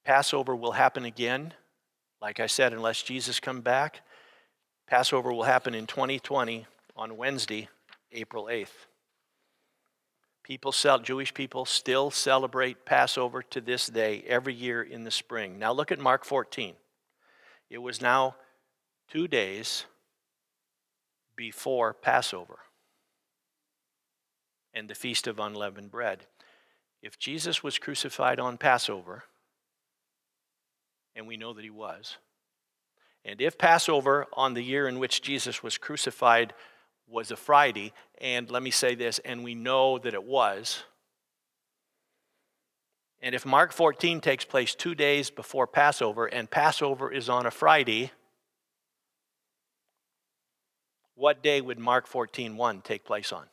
Passover 0.04 0.56
will 0.56 0.72
happen 0.72 1.04
again, 1.04 1.54
like 2.22 2.40
I 2.40 2.48
said, 2.48 2.74
unless 2.74 3.02
Jesus 3.02 3.40
come 3.40 3.62
back. 3.62 4.02
Passover 4.88 5.34
will 5.34 5.44
happen 5.44 5.74
in 5.74 5.86
2020 5.86 6.66
on 6.96 7.18
Wednesday, 7.18 7.68
April 8.12 8.46
8th. 8.46 8.88
People, 10.44 10.72
Jewish 11.02 11.34
people 11.34 11.66
still 11.66 12.10
celebrate 12.10 12.86
Passover 12.86 13.42
to 13.44 13.60
this 13.60 13.88
day 13.88 14.24
every 14.26 14.54
year 14.54 14.82
in 14.82 15.04
the 15.04 15.12
spring. 15.12 15.60
Now 15.60 15.74
look 15.74 15.92
at 15.92 16.00
Mark 16.00 16.24
14. 16.24 16.74
It 17.70 17.80
was 17.80 18.02
now 18.02 18.36
two 19.10 19.28
days 19.28 19.84
before 21.38 21.94
Passover 21.94 22.60
and 24.74 24.90
the 24.90 24.96
Feast 24.96 25.28
of 25.28 25.40
Unleavened 25.40 25.92
Bread. 25.92 26.26
If 27.02 27.18
Jesus 27.18 27.64
was 27.64 27.78
crucified 27.78 28.40
on 28.40 28.58
Passover, 28.58 29.24
and 31.16 31.26
we 31.26 31.38
know 31.38 31.54
that 31.54 31.64
he 31.64 31.70
was, 31.70 32.18
and 33.24 33.40
if 33.40 33.58
Passover 33.58 34.28
on 34.34 34.54
the 34.54 34.62
year 34.62 34.88
in 34.88 35.00
which 35.00 35.22
Jesus 35.22 35.64
was 35.64 35.78
crucified 35.78 36.54
was 37.08 37.32
a 37.32 37.36
Friday, 37.36 37.94
and 38.20 38.50
let 38.50 38.64
me 38.64 38.72
say 38.72 38.96
this, 38.96 39.20
and 39.20 39.44
we 39.44 39.56
know 39.56 39.98
that 40.00 40.14
it 40.14 40.24
was. 40.24 40.84
And 43.22 43.34
if 43.34 43.46
Mark 43.46 43.72
14 43.72 44.22
takes 44.22 44.46
place 44.46 44.76
two 44.76 44.96
days 44.96 45.30
before 45.30 45.68
Passover, 45.68 46.26
and 46.26 46.50
Passover 46.50 47.12
is 47.12 47.30
on 47.30 47.46
a 47.46 47.52
Friday, 47.52 48.12
what 51.18 51.42
day 51.42 51.60
would 51.60 51.80
Mark 51.80 52.08
14 52.08 52.56
1 52.56 52.82
take 52.82 53.04
place 53.04 53.34
on? 53.34 53.46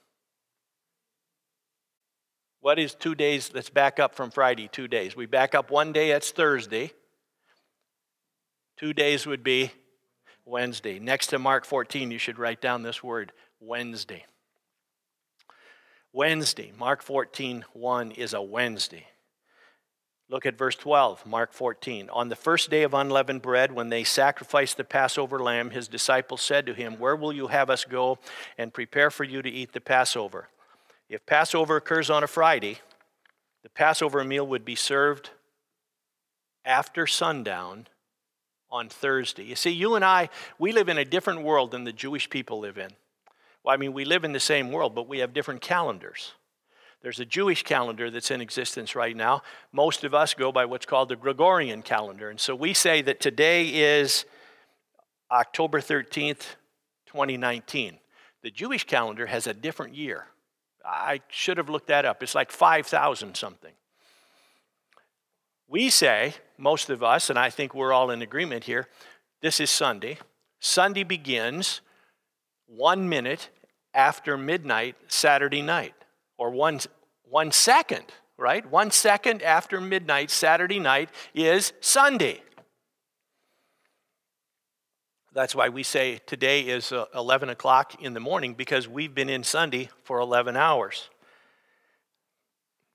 What 2.60 2.78
is 2.78 2.94
two 2.94 3.14
days? 3.14 3.50
Let's 3.52 3.70
back 3.70 3.98
up 3.98 4.14
from 4.14 4.30
Friday, 4.30 4.68
two 4.70 4.86
days. 4.86 5.16
We 5.16 5.26
back 5.26 5.54
up 5.54 5.70
one 5.70 5.92
day, 5.92 6.10
that's 6.10 6.30
Thursday. 6.30 6.92
Two 8.76 8.92
days 8.92 9.26
would 9.26 9.42
be 9.42 9.72
Wednesday. 10.44 10.98
Next 10.98 11.28
to 11.28 11.38
Mark 11.38 11.64
14, 11.64 12.10
you 12.10 12.18
should 12.18 12.38
write 12.38 12.60
down 12.60 12.82
this 12.82 13.02
word 13.02 13.32
Wednesday. 13.60 14.24
Wednesday, 16.12 16.72
Mark 16.78 17.02
14, 17.02 17.64
1 17.72 18.10
is 18.12 18.34
a 18.34 18.42
Wednesday. 18.42 19.06
Look 20.30 20.46
at 20.46 20.56
verse 20.56 20.74
12, 20.76 21.26
Mark 21.26 21.52
14. 21.52 22.08
On 22.10 22.28
the 22.28 22.36
first 22.36 22.70
day 22.70 22.82
of 22.82 22.94
unleavened 22.94 23.42
bread, 23.42 23.72
when 23.72 23.90
they 23.90 24.04
sacrificed 24.04 24.76
the 24.78 24.84
Passover 24.84 25.38
lamb, 25.38 25.70
his 25.70 25.86
disciples 25.86 26.40
said 26.40 26.64
to 26.66 26.72
him, 26.72 26.98
Where 26.98 27.14
will 27.14 27.32
you 27.32 27.48
have 27.48 27.68
us 27.68 27.84
go 27.84 28.18
and 28.56 28.72
prepare 28.72 29.10
for 29.10 29.24
you 29.24 29.42
to 29.42 29.50
eat 29.50 29.72
the 29.72 29.82
Passover? 29.82 30.48
If 31.10 31.26
Passover 31.26 31.76
occurs 31.76 32.08
on 32.08 32.24
a 32.24 32.26
Friday, 32.26 32.78
the 33.62 33.68
Passover 33.68 34.24
meal 34.24 34.46
would 34.46 34.64
be 34.64 34.74
served 34.74 35.30
after 36.64 37.06
sundown 37.06 37.86
on 38.70 38.88
Thursday. 38.88 39.44
You 39.44 39.56
see, 39.56 39.70
you 39.70 39.94
and 39.94 40.04
I, 40.04 40.30
we 40.58 40.72
live 40.72 40.88
in 40.88 40.96
a 40.96 41.04
different 41.04 41.42
world 41.42 41.70
than 41.70 41.84
the 41.84 41.92
Jewish 41.92 42.30
people 42.30 42.60
live 42.60 42.78
in. 42.78 42.90
Well, 43.62 43.74
I 43.74 43.76
mean, 43.76 43.92
we 43.92 44.06
live 44.06 44.24
in 44.24 44.32
the 44.32 44.40
same 44.40 44.72
world, 44.72 44.94
but 44.94 45.06
we 45.06 45.18
have 45.18 45.34
different 45.34 45.60
calendars. 45.60 46.32
There's 47.04 47.20
a 47.20 47.26
Jewish 47.26 47.64
calendar 47.64 48.10
that's 48.10 48.30
in 48.30 48.40
existence 48.40 48.96
right 48.96 49.14
now. 49.14 49.42
Most 49.72 50.04
of 50.04 50.14
us 50.14 50.32
go 50.32 50.50
by 50.50 50.64
what's 50.64 50.86
called 50.86 51.10
the 51.10 51.16
Gregorian 51.16 51.82
calendar. 51.82 52.30
And 52.30 52.40
so 52.40 52.54
we 52.54 52.72
say 52.72 53.02
that 53.02 53.20
today 53.20 53.68
is 53.68 54.24
October 55.30 55.82
13th, 55.82 56.56
2019. 57.04 57.98
The 58.42 58.50
Jewish 58.50 58.84
calendar 58.84 59.26
has 59.26 59.46
a 59.46 59.52
different 59.52 59.94
year. 59.94 60.28
I 60.82 61.20
should 61.28 61.58
have 61.58 61.68
looked 61.68 61.88
that 61.88 62.06
up. 62.06 62.22
It's 62.22 62.34
like 62.34 62.50
5,000 62.50 63.36
something. 63.36 63.74
We 65.68 65.90
say, 65.90 66.32
most 66.56 66.88
of 66.88 67.02
us, 67.02 67.28
and 67.28 67.38
I 67.38 67.50
think 67.50 67.74
we're 67.74 67.92
all 67.92 68.10
in 68.10 68.22
agreement 68.22 68.64
here, 68.64 68.88
this 69.42 69.60
is 69.60 69.68
Sunday. 69.68 70.16
Sunday 70.58 71.04
begins 71.04 71.82
one 72.66 73.10
minute 73.10 73.50
after 73.92 74.38
midnight 74.38 74.96
Saturday 75.08 75.60
night, 75.60 75.94
or 76.36 76.50
one, 76.50 76.80
one 77.24 77.52
second, 77.52 78.04
right? 78.36 78.68
One 78.68 78.90
second 78.90 79.42
after 79.42 79.80
midnight 79.80 80.30
Saturday 80.30 80.78
night 80.78 81.10
is 81.34 81.72
Sunday. 81.80 82.42
That's 85.32 85.54
why 85.54 85.68
we 85.68 85.82
say 85.82 86.20
today 86.26 86.60
is 86.60 86.92
uh, 86.92 87.06
11 87.12 87.48
o'clock 87.48 88.00
in 88.00 88.14
the 88.14 88.20
morning 88.20 88.54
because 88.54 88.86
we've 88.86 89.14
been 89.14 89.28
in 89.28 89.42
Sunday 89.42 89.88
for 90.04 90.20
11 90.20 90.56
hours. 90.56 91.08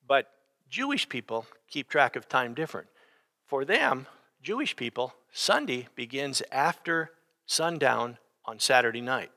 But 0.07 0.31
Jewish 0.69 1.09
people 1.09 1.45
keep 1.67 1.89
track 1.89 2.15
of 2.15 2.29
time 2.29 2.53
different. 2.53 2.87
For 3.45 3.65
them, 3.65 4.07
Jewish 4.41 4.75
people, 4.75 5.13
Sunday 5.33 5.89
begins 5.95 6.41
after 6.49 7.11
sundown 7.45 8.17
on 8.45 8.59
Saturday 8.59 9.01
night. 9.01 9.31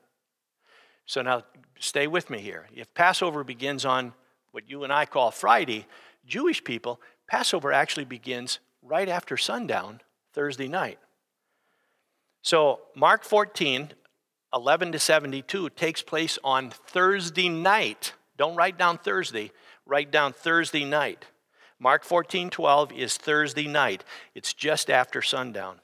So 1.05 1.21
now 1.21 1.43
stay 1.79 2.07
with 2.07 2.29
me 2.29 2.39
here. 2.39 2.67
If 2.73 2.93
Passover 2.93 3.43
begins 3.43 3.85
on 3.85 4.13
what 4.51 4.69
you 4.69 4.83
and 4.83 4.93
I 4.93 5.05
call 5.05 5.31
Friday, 5.31 5.85
Jewish 6.25 6.63
people, 6.63 7.01
Passover 7.27 7.71
actually 7.71 8.05
begins 8.05 8.59
right 8.81 9.09
after 9.09 9.37
sundown 9.37 10.01
Thursday 10.33 10.67
night. 10.67 10.99
So 12.41 12.81
Mark 12.95 13.23
14, 13.23 13.91
11 14.53 14.91
to 14.91 14.99
72 14.99 15.69
takes 15.71 16.01
place 16.01 16.37
on 16.43 16.69
Thursday 16.69 17.49
night. 17.49 18.13
Don't 18.37 18.55
write 18.55 18.77
down 18.77 18.97
Thursday, 18.97 19.51
write 19.85 20.11
down 20.11 20.33
Thursday 20.33 20.85
night. 20.85 21.25
Mark 21.79 22.03
14, 22.03 22.49
12 22.49 22.91
is 22.93 23.17
Thursday 23.17 23.67
night. 23.67 24.03
It's 24.35 24.53
just 24.53 24.89
after 24.89 25.21
sundown. 25.21 25.79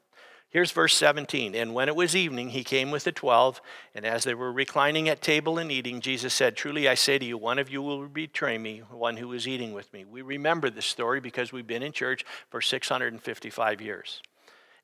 Here's 0.51 0.71
verse 0.71 0.95
17. 0.95 1.53
And 1.53 1.75
when 1.75 1.89
it 1.89 1.95
was 1.95 2.15
evening, 2.15 2.49
he 2.49 2.63
came 2.63 2.89
with 2.89 3.03
the 3.03 3.11
twelve, 3.11 3.61
and 3.93 4.03
as 4.03 4.23
they 4.23 4.33
were 4.33 4.51
reclining 4.51 5.07
at 5.07 5.21
table 5.21 5.59
and 5.59 5.71
eating, 5.71 6.01
Jesus 6.01 6.33
said, 6.33 6.55
Truly 6.55 6.87
I 6.87 6.95
say 6.95 7.19
to 7.19 7.25
you, 7.25 7.37
one 7.37 7.59
of 7.59 7.69
you 7.69 7.83
will 7.83 8.07
betray 8.07 8.57
me, 8.57 8.81
one 8.89 9.17
who 9.17 9.31
is 9.33 9.47
eating 9.47 9.73
with 9.73 9.93
me. 9.93 10.05
We 10.05 10.23
remember 10.23 10.71
this 10.71 10.87
story 10.87 11.19
because 11.19 11.51
we've 11.51 11.67
been 11.67 11.83
in 11.83 11.91
church 11.91 12.25
for 12.49 12.61
655 12.61 13.79
years. 13.79 14.23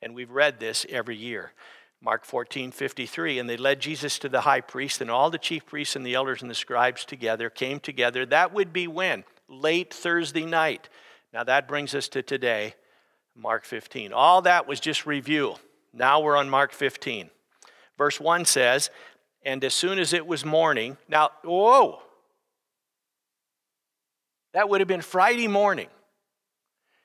And 0.04 0.14
we've 0.14 0.30
read 0.30 0.60
this 0.60 0.86
every 0.88 1.16
year. 1.16 1.52
Mark 2.00 2.26
14, 2.26 2.72
53. 2.72 3.40
And 3.40 3.50
they 3.50 3.58
led 3.58 3.80
Jesus 3.80 4.20
to 4.20 4.30
the 4.30 4.42
high 4.42 4.62
priest, 4.62 5.02
and 5.02 5.10
all 5.10 5.32
the 5.32 5.40
chief 5.40 5.66
priests 5.66 5.96
and 5.96 6.06
the 6.06 6.14
elders 6.14 6.44
and 6.44 6.52
the 6.52 6.56
scribes 6.56 7.06
together 7.06 7.50
came 7.50 7.80
together. 7.80 8.24
That 8.24 8.54
would 8.54 8.72
be 8.72 8.88
when? 8.88 9.24
Late 9.50 9.92
Thursday 9.92 10.46
night. 10.46 10.90
Now 11.34 11.44
that 11.44 11.68
brings 11.68 11.96
us 11.96 12.08
to 12.10 12.22
today 12.22 12.76
Mark 13.36 13.66
15. 13.66 14.14
All 14.14 14.42
that 14.44 14.68
was 14.68 14.80
just 14.80 15.06
review. 15.06 15.56
Now 15.94 16.22
we're 16.22 16.38
on 16.38 16.50
Mark 16.50 16.72
15. 16.72 17.30
Verse 17.98 18.20
1 18.20 18.46
says, 18.46 18.90
And 19.44 19.64
as 19.64 19.74
soon 19.74 20.00
as 20.00 20.14
it 20.14 20.26
was 20.26 20.46
morning, 20.46 20.98
now, 21.08 21.30
whoa, 21.44 22.02
that 24.54 24.70
would 24.70 24.82
have 24.82 24.88
been 24.88 25.02
Friday 25.02 25.48
morning. 25.48 25.90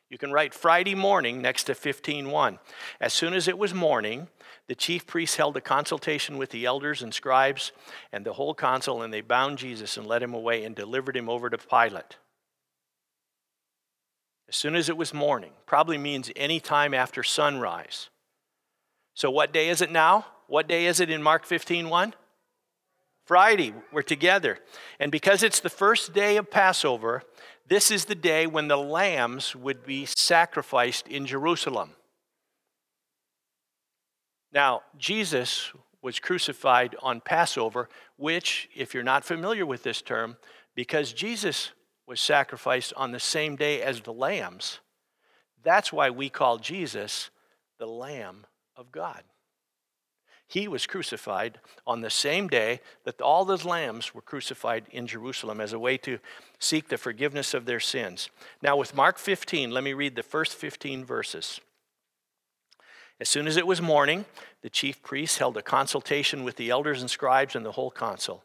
You 0.09 0.19
can 0.19 0.33
write 0.33 0.55
Friday 0.55 0.97
morning 0.97 1.41
next 1.41 1.65
to 1.65 1.75
15:1. 1.75 2.59
As 3.01 3.13
soon 3.15 3.33
as 3.33 3.47
it 3.47 3.57
was 3.57 3.73
morning, 3.73 4.29
the 4.67 4.75
chief 4.75 5.07
priests 5.07 5.37
held 5.37 5.57
a 5.57 5.61
consultation 5.61 6.37
with 6.37 6.51
the 6.51 6.65
elders 6.65 7.01
and 7.01 7.15
scribes 7.15 7.71
and 8.11 8.27
the 8.27 8.33
whole 8.33 8.55
council, 8.55 9.03
and 9.03 9.15
they 9.15 9.21
bound 9.21 9.59
Jesus 9.59 9.97
and 9.97 10.07
led 10.07 10.23
him 10.23 10.35
away 10.35 10.65
and 10.65 10.75
delivered 10.75 11.17
him 11.17 11.29
over 11.29 11.49
to 11.49 11.59
Pilate 11.59 12.17
as 14.51 14.57
soon 14.57 14.75
as 14.75 14.89
it 14.89 14.97
was 14.97 15.15
morning. 15.15 15.53
Probably 15.65 15.97
means 15.97 16.31
any 16.35 16.61
time 16.61 16.93
after 16.93 17.23
sunrise. 17.23 18.11
So 19.15 19.31
what 19.31 19.53
day 19.53 19.69
is 19.69 19.81
it 19.81 19.93
now? 19.93 20.27
What 20.49 20.67
day 20.69 20.87
is 20.87 20.99
it 21.01 21.09
in 21.09 21.23
Mark 21.23 21.47
15 21.47 21.89
1? 21.89 22.15
Friday, 23.25 23.73
we're 23.93 24.03
together. 24.03 24.59
And 24.99 25.13
because 25.13 25.45
it's 25.45 25.61
the 25.61 25.71
first 25.71 26.13
day 26.13 26.37
of 26.37 26.51
Passover, 26.51 27.23
this 27.69 27.93
is 27.93 28.07
the 28.07 28.17
day 28.17 28.49
when 28.49 28.67
the 28.67 28.77
lambs 28.77 29.55
would 29.55 29.87
be 29.87 30.05
sacrificed 30.05 31.07
in 31.07 31.27
Jerusalem. 31.27 31.91
Now, 34.53 34.83
Jesus 34.99 35.71
was 36.03 36.19
crucified 36.19 36.97
on 37.01 37.21
Passover, 37.21 37.89
which, 38.17 38.69
if 38.75 38.95
you're 38.95 39.05
not 39.05 39.25
familiar 39.25 39.65
with 39.65 39.85
this 39.85 40.03
term, 40.03 40.37
because 40.75 41.13
Jesus 41.13 41.71
was 42.11 42.21
sacrificed 42.21 42.93
on 42.97 43.13
the 43.13 43.21
same 43.21 43.55
day 43.55 43.81
as 43.81 44.01
the 44.01 44.13
lambs. 44.13 44.81
That's 45.63 45.93
why 45.93 46.11
we 46.11 46.29
call 46.29 46.59
Jesus 46.59 47.31
the 47.79 47.87
Lamb 47.87 48.47
of 48.75 48.91
God. 48.91 49.23
He 50.49 50.67
was 50.67 50.89
crucified 50.89 51.61
on 51.87 52.01
the 52.01 52.11
same 52.11 52.49
day 52.49 52.81
that 53.05 53.21
all 53.21 53.45
those 53.45 53.65
lambs 53.65 54.13
were 54.13 54.23
crucified 54.23 54.87
in 54.91 55.07
Jerusalem 55.07 55.61
as 55.61 55.73
a 55.73 55.79
way 55.79 55.97
to 55.99 56.19
seek 56.59 56.89
the 56.89 56.99
forgiveness 56.99 57.55
of 57.55 57.65
their 57.65 57.79
sins. 57.79 58.29
Now, 58.61 58.77
with 58.77 58.93
Mark 58.93 59.17
15, 59.17 59.71
let 59.71 59.85
me 59.85 59.93
read 59.93 60.17
the 60.17 60.25
first 60.25 60.57
15 60.57 61.05
verses. 61.05 61.61
As 63.21 63.29
soon 63.29 63.47
as 63.47 63.57
it 63.57 63.69
was 63.69 63.81
morning, 63.81 64.25
the 64.63 64.71
chief 64.71 65.01
priests 65.01 65.39
held 65.39 65.57
a 65.57 65.63
consultation 65.63 66.43
with 66.43 66.57
the 66.57 66.71
elders 66.71 67.03
and 67.03 67.09
scribes 67.09 67.55
and 67.55 67.65
the 67.65 67.73
whole 67.73 67.93
council. 67.93 68.43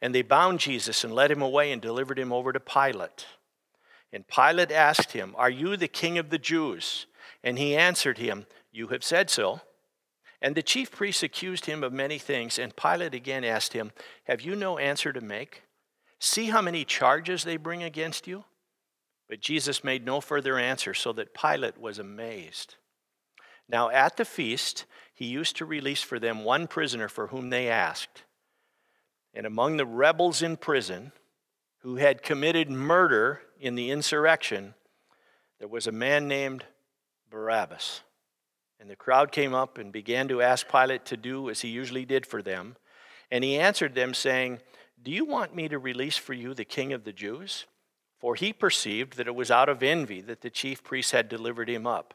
And 0.00 0.14
they 0.14 0.22
bound 0.22 0.60
Jesus 0.60 1.04
and 1.04 1.14
led 1.14 1.30
him 1.30 1.42
away 1.42 1.72
and 1.72 1.80
delivered 1.80 2.18
him 2.18 2.32
over 2.32 2.52
to 2.52 2.60
Pilate. 2.60 3.26
And 4.12 4.26
Pilate 4.26 4.70
asked 4.70 5.12
him, 5.12 5.34
Are 5.36 5.50
you 5.50 5.76
the 5.76 5.88
king 5.88 6.18
of 6.18 6.30
the 6.30 6.38
Jews? 6.38 7.06
And 7.42 7.58
he 7.58 7.76
answered 7.76 8.18
him, 8.18 8.46
You 8.70 8.88
have 8.88 9.04
said 9.04 9.30
so. 9.30 9.60
And 10.40 10.54
the 10.54 10.62
chief 10.62 10.90
priests 10.90 11.22
accused 11.22 11.66
him 11.66 11.84
of 11.84 11.92
many 11.92 12.18
things. 12.18 12.58
And 12.58 12.76
Pilate 12.76 13.14
again 13.14 13.44
asked 13.44 13.72
him, 13.72 13.92
Have 14.24 14.40
you 14.40 14.56
no 14.56 14.78
answer 14.78 15.12
to 15.12 15.20
make? 15.20 15.62
See 16.18 16.46
how 16.46 16.60
many 16.60 16.84
charges 16.84 17.44
they 17.44 17.56
bring 17.56 17.82
against 17.82 18.26
you? 18.26 18.44
But 19.28 19.40
Jesus 19.40 19.82
made 19.82 20.04
no 20.04 20.20
further 20.20 20.58
answer, 20.58 20.94
so 20.94 21.12
that 21.14 21.34
Pilate 21.34 21.78
was 21.78 21.98
amazed. 21.98 22.74
Now 23.68 23.88
at 23.88 24.16
the 24.16 24.24
feast, 24.24 24.84
he 25.14 25.24
used 25.26 25.56
to 25.56 25.64
release 25.64 26.02
for 26.02 26.18
them 26.18 26.44
one 26.44 26.66
prisoner 26.66 27.08
for 27.08 27.28
whom 27.28 27.50
they 27.50 27.68
asked. 27.68 28.24
And 29.34 29.46
among 29.46 29.76
the 29.76 29.86
rebels 29.86 30.42
in 30.42 30.56
prison 30.56 31.12
who 31.78 31.96
had 31.96 32.22
committed 32.22 32.70
murder 32.70 33.42
in 33.58 33.74
the 33.74 33.90
insurrection, 33.90 34.74
there 35.58 35.68
was 35.68 35.86
a 35.86 35.92
man 35.92 36.28
named 36.28 36.64
Barabbas. 37.30 38.02
And 38.78 38.90
the 38.90 38.96
crowd 38.96 39.32
came 39.32 39.54
up 39.54 39.78
and 39.78 39.92
began 39.92 40.28
to 40.28 40.42
ask 40.42 40.68
Pilate 40.68 41.04
to 41.06 41.16
do 41.16 41.48
as 41.48 41.60
he 41.60 41.68
usually 41.68 42.04
did 42.04 42.26
for 42.26 42.42
them. 42.42 42.76
And 43.30 43.44
he 43.44 43.58
answered 43.58 43.94
them, 43.94 44.12
saying, 44.12 44.58
Do 45.02 45.10
you 45.10 45.24
want 45.24 45.54
me 45.54 45.68
to 45.68 45.78
release 45.78 46.16
for 46.16 46.34
you 46.34 46.52
the 46.52 46.64
king 46.64 46.92
of 46.92 47.04
the 47.04 47.12
Jews? 47.12 47.66
For 48.18 48.34
he 48.34 48.52
perceived 48.52 49.16
that 49.16 49.26
it 49.26 49.34
was 49.34 49.50
out 49.50 49.68
of 49.68 49.82
envy 49.82 50.20
that 50.20 50.42
the 50.42 50.50
chief 50.50 50.82
priests 50.82 51.12
had 51.12 51.28
delivered 51.28 51.68
him 51.68 51.86
up. 51.86 52.14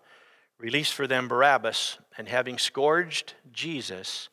released 0.61 0.93
for 0.93 1.07
them 1.07 1.27
Barabbas, 1.27 1.97
and 2.19 2.27
having 2.29 2.59
scourged 2.59 3.33
Jesus, 3.51 4.29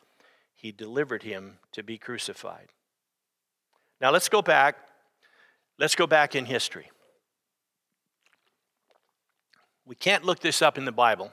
he 0.55 0.71
delivered 0.71 1.23
him 1.23 1.59
to 1.73 1.83
be 1.83 1.97
crucified. 1.97 2.69
Now 3.99 4.11
let's 4.11 4.29
go 4.29 4.43
back. 4.43 4.77
Let's 5.79 5.95
go 5.95 6.07
back 6.07 6.35
in 6.35 6.45
history. 6.45 6.91
We 9.87 9.95
can't 9.95 10.23
look 10.23 10.41
this 10.41 10.61
up 10.61 10.77
in 10.77 10.85
the 10.85 10.93
Bible. 10.93 11.33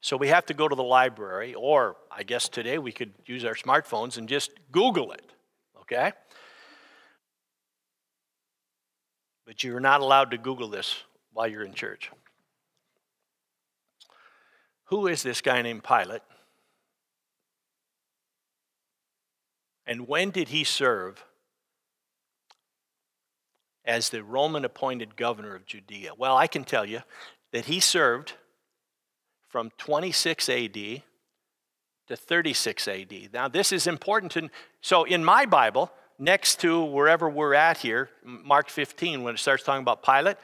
So 0.00 0.16
we 0.16 0.28
have 0.28 0.46
to 0.46 0.54
go 0.54 0.66
to 0.66 0.74
the 0.74 0.82
library, 0.82 1.52
or 1.54 1.96
I 2.10 2.22
guess 2.22 2.48
today 2.48 2.78
we 2.78 2.92
could 2.92 3.12
use 3.26 3.44
our 3.44 3.54
smartphones 3.54 4.16
and 4.16 4.28
just 4.28 4.52
Google 4.72 5.12
it, 5.12 5.26
okay? 5.80 6.12
But 9.44 9.62
you're 9.62 9.80
not 9.80 10.00
allowed 10.00 10.30
to 10.30 10.38
Google 10.38 10.68
this 10.68 11.02
while 11.32 11.48
you're 11.48 11.64
in 11.64 11.74
church. 11.74 12.10
Who 14.88 15.06
is 15.06 15.22
this 15.22 15.40
guy 15.40 15.62
named 15.62 15.84
Pilate? 15.84 16.22
And 19.86 20.06
when 20.06 20.30
did 20.30 20.48
he 20.48 20.64
serve 20.64 21.24
as 23.84 24.10
the 24.10 24.22
Roman 24.22 24.64
appointed 24.64 25.16
governor 25.16 25.54
of 25.54 25.66
Judea? 25.66 26.12
Well, 26.16 26.36
I 26.36 26.46
can 26.46 26.64
tell 26.64 26.84
you 26.84 27.00
that 27.52 27.66
he 27.66 27.80
served 27.80 28.34
from 29.48 29.70
26 29.78 30.48
AD 30.48 30.74
to 30.74 32.16
36 32.16 32.88
AD. 32.88 33.28
Now, 33.32 33.48
this 33.48 33.72
is 33.72 33.86
important 33.86 34.32
to. 34.32 34.50
So, 34.82 35.04
in 35.04 35.24
my 35.24 35.46
Bible, 35.46 35.90
next 36.18 36.60
to 36.60 36.82
wherever 36.82 37.28
we're 37.28 37.54
at 37.54 37.78
here, 37.78 38.10
Mark 38.22 38.68
15, 38.68 39.22
when 39.22 39.34
it 39.34 39.38
starts 39.38 39.62
talking 39.62 39.82
about 39.82 40.02
Pilate, 40.02 40.36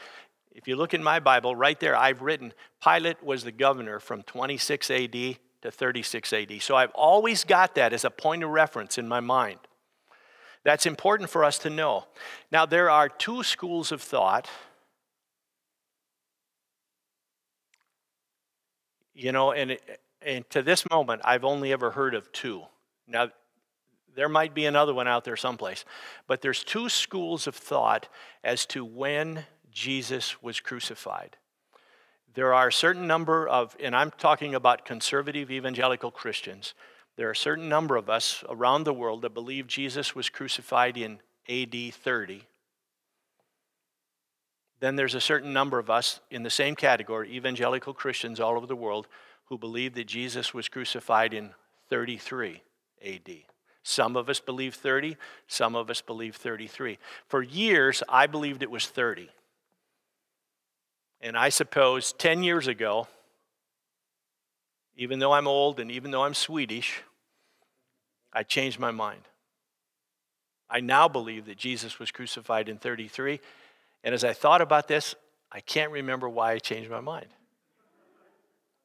if 0.55 0.69
you 0.69 0.77
look 0.77 0.95
in 0.95 1.03
my 1.03 1.19
Bible, 1.19 1.57
right 1.57 1.79
there, 1.79 1.97
I've 1.97 2.23
written 2.23 2.53
Pilate 2.83 3.23
was 3.23 3.43
the 3.43 3.53
governor 3.53 3.99
from 3.99 4.23
26 4.23 4.91
AD 4.91 5.13
to 5.13 5.71
36 5.71 6.33
AD. 6.33 6.63
So 6.63 6.77
I've 6.77 6.93
always 6.93 7.43
got 7.43 7.75
that 7.75 7.93
as 7.93 8.05
a 8.05 8.11
point 8.11 8.45
of 8.45 8.51
reference 8.51 8.97
in 8.97 9.09
my 9.09 9.21
mind. 9.21 9.59
That's 10.63 10.87
important 10.87 11.29
for 11.29 11.45
us 11.45 11.59
to 11.61 11.71
know. 11.71 12.05
Now, 12.53 12.67
there 12.67 12.89
are 12.89 13.09
two 13.09 13.43
schools 13.43 13.93
of 13.93 14.01
thought. 14.01 14.49
You 19.13 19.33
know, 19.33 19.53
and, 19.53 19.77
and 20.23 20.49
to 20.51 20.63
this 20.63 20.89
moment, 20.91 21.23
I've 21.25 21.45
only 21.45 21.73
ever 21.73 21.91
heard 21.91 22.15
of 22.15 22.31
two. 22.33 22.63
Now, 23.07 23.29
there 24.15 24.29
might 24.29 24.55
be 24.55 24.67
another 24.67 24.95
one 24.95 25.09
out 25.09 25.25
there 25.25 25.37
someplace, 25.37 25.85
but 26.27 26.41
there's 26.41 26.63
two 26.63 26.89
schools 26.89 27.47
of 27.47 27.55
thought 27.55 28.09
as 28.43 28.65
to 28.67 28.85
when 28.85 29.45
Jesus 29.75 30.41
was 30.43 30.61
crucified. 30.61 31.37
There 32.33 32.55
are 32.55 32.69
a 32.69 32.73
certain 32.73 33.07
number 33.07 33.47
of, 33.47 33.77
and 33.83 33.95
I'm 33.95 34.11
talking 34.13 34.55
about 34.55 34.85
conservative 34.85 35.51
evangelical 35.51 36.11
Christians, 36.11 36.75
there 37.17 37.29
are 37.29 37.33
a 37.33 37.37
certain 37.37 37.69
number 37.69 37.97
of 37.97 38.11
us 38.11 38.43
around 38.49 38.85
the 38.85 38.93
world 38.93 39.23
that 39.23 39.35
believe 39.35 39.67
Jesus 39.67 40.17
was 40.17 40.29
crucified 40.29 40.97
in 40.97 41.21
AD 41.49 41.95
30. 41.95 42.43
Then 44.81 44.97
there's 44.97 45.15
a 45.15 45.21
certain 45.21 45.53
number 45.53 45.79
of 45.79 45.91
us 45.91 46.21
in 46.31 46.43
the 46.43 46.51
same 46.51 46.75
category, 46.75 47.31
evangelical 47.33 47.95
Christians 47.95 48.41
all 48.41 48.57
over 48.57 48.67
the 48.67 48.75
world, 48.75 49.07
who 49.47 49.59
believe 49.59 49.95
that 49.95 50.07
Jesus 50.07 50.53
was 50.53 50.69
crucified 50.69 51.33
in 51.33 51.51
33 51.89 52.63
AD. 53.05 53.31
Some 53.85 54.17
of 54.17 54.29
us 54.29 54.41
believe 54.41 54.75
30, 54.75 55.17
some 55.47 55.77
of 55.77 55.91
us 55.91 56.01
believe 56.01 56.35
33. 56.37 56.99
For 57.29 57.43
years, 57.43 58.03
I 58.09 58.27
believed 58.27 58.63
it 58.63 58.71
was 58.71 58.87
30. 58.87 59.29
And 61.25 61.39
I 61.39 61.49
suppose 61.49 62.13
10 62.13 62.43
years 62.43 62.69
ago, 62.69 63.09
even 64.95 65.21
though 65.21 65.33
I'm 65.33 65.49
old 65.49 65.81
and 65.81 65.91
even 65.91 66.11
though 66.11 66.23
I'm 66.23 66.35
Swedish, 66.35 67.03
I 68.31 68.43
changed 68.43 68.79
my 68.79 68.91
mind. 68.91 69.23
I 70.69 70.81
now 70.81 71.09
believe 71.09 71.47
that 71.47 71.57
Jesus 71.57 71.99
was 71.99 72.11
crucified 72.11 72.69
in 72.69 72.77
33. 72.77 73.41
And 74.05 74.15
as 74.15 74.23
I 74.23 74.35
thought 74.35 74.61
about 74.61 74.87
this, 74.87 75.15
I 75.51 75.61
can't 75.61 75.91
remember 75.91 76.29
why 76.29 76.53
I 76.53 76.59
changed 76.59 76.91
my 76.91 77.01
mind. 77.01 77.29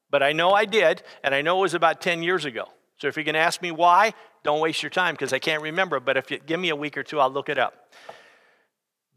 But 0.10 0.24
I 0.24 0.32
know 0.32 0.54
I 0.54 0.64
did, 0.64 1.04
and 1.24 1.36
I 1.36 1.42
know 1.42 1.58
it 1.58 1.64
was 1.64 1.74
about 1.74 2.00
10 2.00 2.24
years 2.24 2.46
ago. 2.46 2.70
So 3.00 3.08
if 3.08 3.18
you're 3.18 3.26
going 3.26 3.34
to 3.34 3.40
ask 3.40 3.62
me 3.62 3.72
why, 3.72 4.14
don't 4.44 4.62
waste 4.62 4.82
your 4.82 4.90
time 4.92 5.14
because 5.14 5.34
I 5.34 5.40
can't 5.40 5.62
remember. 5.62 6.00
But 6.00 6.16
if 6.16 6.32
you 6.32 6.40
give 6.40 6.60
me 6.60 6.70
a 6.70 6.76
week 6.76 6.98
or 6.98 7.04
two, 7.04 7.20
I'll 7.20 7.30
look 7.30 7.50
it 7.50 7.58
up. 7.58 7.92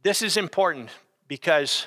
This 0.03 0.23
is 0.23 0.37
important 0.37 0.91
because 1.29 1.87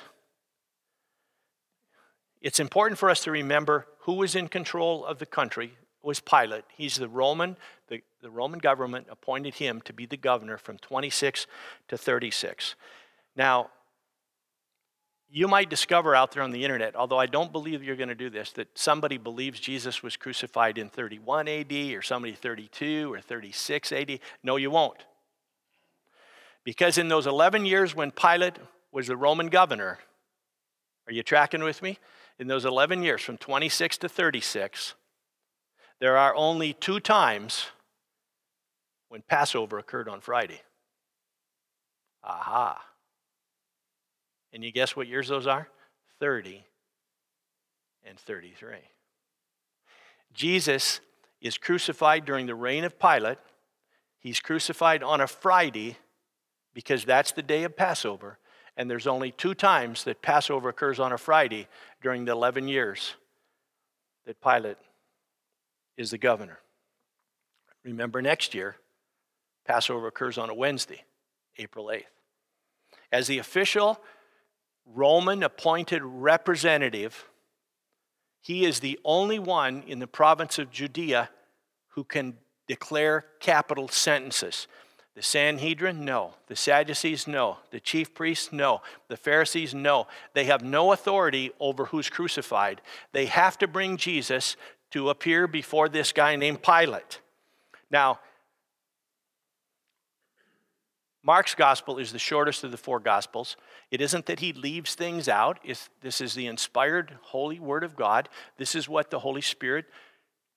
it's 2.46 2.60
important 2.60 2.96
for 2.96 3.10
us 3.10 3.24
to 3.24 3.32
remember 3.32 3.88
who 4.02 4.12
was 4.12 4.36
in 4.36 4.46
control 4.46 5.04
of 5.04 5.18
the 5.18 5.26
country 5.26 5.72
was 6.00 6.20
Pilate. 6.20 6.62
He's 6.76 6.94
the 6.94 7.08
Roman, 7.08 7.56
the, 7.88 8.02
the 8.22 8.30
Roman 8.30 8.60
government 8.60 9.08
appointed 9.10 9.54
him 9.54 9.80
to 9.80 9.92
be 9.92 10.06
the 10.06 10.16
governor 10.16 10.56
from 10.56 10.78
26 10.78 11.48
to 11.88 11.98
36. 11.98 12.76
Now, 13.34 13.70
you 15.28 15.48
might 15.48 15.68
discover 15.68 16.14
out 16.14 16.30
there 16.30 16.42
on 16.44 16.52
the 16.52 16.62
internet, 16.62 16.94
although 16.94 17.18
I 17.18 17.26
don't 17.26 17.50
believe 17.50 17.82
you're 17.82 17.96
going 17.96 18.10
to 18.10 18.14
do 18.14 18.30
this, 18.30 18.52
that 18.52 18.78
somebody 18.78 19.18
believes 19.18 19.58
Jesus 19.58 20.04
was 20.04 20.16
crucified 20.16 20.78
in 20.78 20.88
31 20.88 21.48
AD 21.48 21.72
or 21.72 22.00
somebody 22.00 22.34
32 22.34 23.12
or 23.12 23.20
36 23.20 23.90
AD. 23.90 24.20
No, 24.44 24.54
you 24.54 24.70
won't. 24.70 25.04
Because 26.62 26.96
in 26.96 27.08
those 27.08 27.26
11 27.26 27.66
years 27.66 27.92
when 27.92 28.12
Pilate 28.12 28.54
was 28.92 29.08
the 29.08 29.16
Roman 29.16 29.48
governor, 29.48 29.98
are 31.08 31.12
you 31.12 31.24
tracking 31.24 31.64
with 31.64 31.82
me? 31.82 31.98
In 32.38 32.48
those 32.48 32.64
11 32.64 33.02
years, 33.02 33.22
from 33.22 33.38
26 33.38 33.98
to 33.98 34.08
36, 34.08 34.94
there 36.00 36.16
are 36.16 36.34
only 36.34 36.74
two 36.74 37.00
times 37.00 37.66
when 39.08 39.22
Passover 39.22 39.78
occurred 39.78 40.08
on 40.08 40.20
Friday. 40.20 40.60
Aha. 42.22 42.82
And 44.52 44.62
you 44.64 44.72
guess 44.72 44.96
what 44.96 45.08
years 45.08 45.28
those 45.28 45.46
are? 45.46 45.68
30 46.20 46.64
and 48.04 48.18
33. 48.18 48.76
Jesus 50.34 51.00
is 51.40 51.56
crucified 51.56 52.24
during 52.24 52.46
the 52.46 52.54
reign 52.54 52.84
of 52.84 52.98
Pilate. 52.98 53.38
He's 54.18 54.40
crucified 54.40 55.02
on 55.02 55.20
a 55.20 55.26
Friday 55.26 55.96
because 56.74 57.04
that's 57.04 57.32
the 57.32 57.42
day 57.42 57.64
of 57.64 57.76
Passover. 57.76 58.38
And 58.76 58.90
there's 58.90 59.06
only 59.06 59.30
two 59.30 59.54
times 59.54 60.04
that 60.04 60.22
Passover 60.22 60.68
occurs 60.68 61.00
on 61.00 61.12
a 61.12 61.18
Friday 61.18 61.66
during 62.02 62.24
the 62.24 62.32
11 62.32 62.68
years 62.68 63.14
that 64.26 64.40
Pilate 64.40 64.76
is 65.96 66.10
the 66.10 66.18
governor. 66.18 66.58
Remember, 67.84 68.20
next 68.20 68.54
year, 68.54 68.76
Passover 69.64 70.08
occurs 70.08 70.36
on 70.36 70.50
a 70.50 70.54
Wednesday, 70.54 71.04
April 71.58 71.86
8th. 71.86 72.02
As 73.10 73.26
the 73.28 73.38
official 73.38 74.00
Roman 74.84 75.42
appointed 75.42 76.02
representative, 76.02 77.28
he 78.40 78.64
is 78.64 78.80
the 78.80 78.98
only 79.04 79.38
one 79.38 79.82
in 79.86 79.98
the 79.98 80.06
province 80.06 80.58
of 80.58 80.70
Judea 80.70 81.30
who 81.88 82.04
can 82.04 82.36
declare 82.68 83.24
capital 83.40 83.88
sentences. 83.88 84.68
The 85.16 85.22
Sanhedrin, 85.22 86.04
no. 86.04 86.34
The 86.46 86.54
Sadducees, 86.54 87.26
no. 87.26 87.56
The 87.70 87.80
chief 87.80 88.14
priests, 88.14 88.52
no. 88.52 88.82
The 89.08 89.16
Pharisees, 89.16 89.74
no. 89.74 90.06
They 90.34 90.44
have 90.44 90.62
no 90.62 90.92
authority 90.92 91.52
over 91.58 91.86
who's 91.86 92.10
crucified. 92.10 92.82
They 93.12 93.24
have 93.24 93.56
to 93.58 93.66
bring 93.66 93.96
Jesus 93.96 94.56
to 94.90 95.08
appear 95.08 95.46
before 95.46 95.88
this 95.88 96.12
guy 96.12 96.36
named 96.36 96.62
Pilate. 96.62 97.20
Now, 97.90 98.20
Mark's 101.22 101.54
gospel 101.54 101.96
is 101.96 102.12
the 102.12 102.18
shortest 102.18 102.62
of 102.62 102.70
the 102.70 102.76
four 102.76 103.00
gospels. 103.00 103.56
It 103.90 104.02
isn't 104.02 104.26
that 104.26 104.40
he 104.40 104.52
leaves 104.52 104.94
things 104.94 105.28
out. 105.28 105.58
It's, 105.64 105.88
this 106.02 106.20
is 106.20 106.34
the 106.34 106.46
inspired 106.46 107.16
holy 107.22 107.58
word 107.58 107.84
of 107.84 107.96
God. 107.96 108.28
This 108.58 108.74
is 108.74 108.86
what 108.86 109.10
the 109.10 109.20
Holy 109.20 109.40
Spirit 109.40 109.86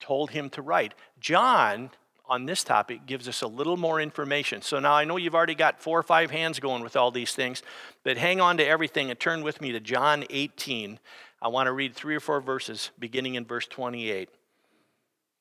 told 0.02 0.32
him 0.32 0.50
to 0.50 0.62
write. 0.62 0.96
John, 1.20 1.92
on 2.30 2.46
this 2.46 2.64
topic, 2.64 3.06
gives 3.06 3.28
us 3.28 3.42
a 3.42 3.48
little 3.48 3.76
more 3.76 4.00
information. 4.00 4.62
So 4.62 4.80
now 4.80 4.94
I 4.94 5.04
know 5.04 5.18
you've 5.18 5.36
already 5.36 5.56
got 5.56 5.82
four 5.82 6.00
or 6.00 6.04
five 6.04 6.30
hands 6.30 6.60
going 6.60 6.84
with 6.84 6.96
all 6.96 7.12
these 7.12 7.34
things, 7.34 7.64
but 8.04 8.18
hang 8.18 8.40
on 8.40 8.58
to 8.58 8.66
everything 8.66 9.10
and 9.10 9.20
turn 9.20 9.42
with 9.42 9.60
me 9.62 9.72
to 9.72 9.80
John 9.80 10.24
18. 10.30 11.00
I 11.42 11.48
want 11.48 11.68
to 11.68 11.72
read 11.72 11.96
three 11.96 12.16
or 12.16 12.20
four 12.20 12.40
verses 12.40 12.92
beginning 13.00 13.36
in 13.36 13.46
verse 13.46 13.66
28. 13.68 14.30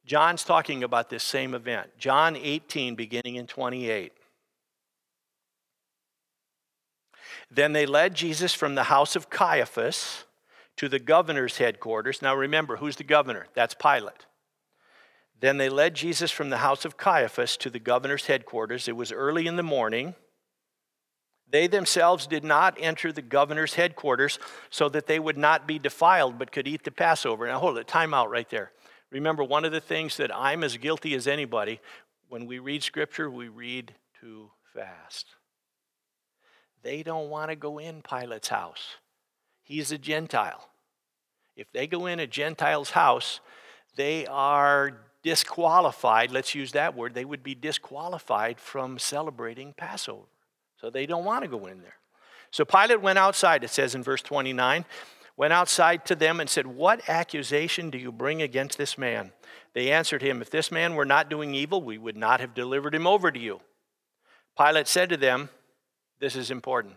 John's 0.06 0.42
talking 0.42 0.82
about 0.82 1.10
this 1.10 1.22
same 1.22 1.52
event. 1.52 1.90
John 1.98 2.34
18, 2.36 2.94
beginning 2.94 3.36
in 3.36 3.46
28. 3.46 4.12
Then 7.50 7.72
they 7.74 7.84
led 7.84 8.14
Jesus 8.14 8.54
from 8.54 8.74
the 8.74 8.84
house 8.84 9.16
of 9.16 9.28
Caiaphas 9.28 10.24
to 10.76 10.88
the 10.88 10.98
governor's 10.98 11.58
headquarters. 11.58 12.22
Now 12.22 12.34
remember, 12.34 12.76
who's 12.76 12.96
the 12.96 13.04
governor? 13.04 13.48
That's 13.54 13.74
Pilate. 13.74 14.24
Then 15.40 15.56
they 15.56 15.68
led 15.68 15.94
Jesus 15.94 16.30
from 16.30 16.50
the 16.50 16.58
house 16.58 16.84
of 16.84 16.96
Caiaphas 16.96 17.56
to 17.58 17.70
the 17.70 17.78
governor's 17.78 18.26
headquarters. 18.26 18.88
It 18.88 18.96
was 18.96 19.12
early 19.12 19.46
in 19.46 19.56
the 19.56 19.62
morning. 19.62 20.14
They 21.50 21.66
themselves 21.66 22.26
did 22.26 22.44
not 22.44 22.76
enter 22.78 23.12
the 23.12 23.22
governor's 23.22 23.74
headquarters 23.74 24.38
so 24.68 24.88
that 24.90 25.06
they 25.06 25.18
would 25.18 25.38
not 25.38 25.66
be 25.66 25.78
defiled 25.78 26.38
but 26.38 26.52
could 26.52 26.68
eat 26.68 26.84
the 26.84 26.90
Passover. 26.90 27.46
Now 27.46 27.58
hold 27.58 27.78
it, 27.78 27.86
time 27.86 28.12
out 28.12 28.30
right 28.30 28.48
there. 28.50 28.72
Remember, 29.10 29.42
one 29.42 29.64
of 29.64 29.72
the 29.72 29.80
things 29.80 30.18
that 30.18 30.34
I'm 30.34 30.62
as 30.62 30.76
guilty 30.76 31.14
as 31.14 31.26
anybody, 31.26 31.80
when 32.28 32.44
we 32.44 32.58
read 32.58 32.82
scripture, 32.82 33.30
we 33.30 33.48
read 33.48 33.94
too 34.20 34.50
fast. 34.74 35.26
They 36.82 37.02
don't 37.02 37.30
want 37.30 37.50
to 37.50 37.56
go 37.56 37.78
in 37.78 38.02
Pilate's 38.02 38.48
house. 38.48 38.96
He's 39.62 39.92
a 39.92 39.98
Gentile. 39.98 40.68
If 41.56 41.72
they 41.72 41.86
go 41.86 42.06
in 42.06 42.20
a 42.20 42.26
Gentile's 42.26 42.90
house, 42.90 43.40
they 43.96 44.26
are 44.26 44.98
disqualified. 45.22 46.30
Let's 46.30 46.54
use 46.54 46.72
that 46.72 46.96
word. 46.96 47.14
They 47.14 47.24
would 47.24 47.42
be 47.42 47.54
disqualified 47.54 48.58
from 48.60 48.98
celebrating 48.98 49.72
Passover. 49.72 50.26
So 50.80 50.90
they 50.90 51.06
don't 51.06 51.24
want 51.24 51.42
to 51.42 51.48
go 51.48 51.66
in 51.66 51.80
there. 51.80 51.96
So 52.50 52.64
Pilate 52.64 53.02
went 53.02 53.18
outside, 53.18 53.64
it 53.64 53.70
says 53.70 53.94
in 53.94 54.02
verse 54.02 54.22
29, 54.22 54.84
went 55.36 55.52
outside 55.52 56.06
to 56.06 56.14
them 56.14 56.40
and 56.40 56.48
said, 56.48 56.66
What 56.66 57.08
accusation 57.08 57.90
do 57.90 57.98
you 57.98 58.10
bring 58.10 58.42
against 58.42 58.78
this 58.78 58.96
man? 58.96 59.32
They 59.74 59.92
answered 59.92 60.22
him, 60.22 60.40
If 60.40 60.50
this 60.50 60.72
man 60.72 60.94
were 60.94 61.04
not 61.04 61.28
doing 61.28 61.54
evil, 61.54 61.82
we 61.82 61.98
would 61.98 62.16
not 62.16 62.40
have 62.40 62.54
delivered 62.54 62.94
him 62.94 63.06
over 63.06 63.30
to 63.30 63.38
you. 63.38 63.60
Pilate 64.56 64.88
said 64.88 65.10
to 65.10 65.16
them, 65.16 65.50
This 66.20 66.36
is 66.36 66.50
important. 66.50 66.96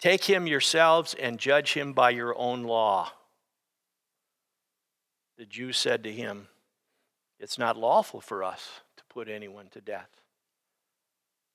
Take 0.00 0.24
him 0.24 0.46
yourselves 0.46 1.14
and 1.14 1.38
judge 1.38 1.74
him 1.74 1.92
by 1.92 2.10
your 2.10 2.36
own 2.38 2.64
law. 2.64 3.10
The 5.38 5.46
Jews 5.46 5.76
said 5.76 6.04
to 6.04 6.12
him, 6.12 6.48
It's 7.40 7.58
not 7.58 7.76
lawful 7.76 8.20
for 8.20 8.42
us 8.42 8.80
to 8.96 9.04
put 9.08 9.28
anyone 9.28 9.68
to 9.72 9.80
death. 9.80 10.08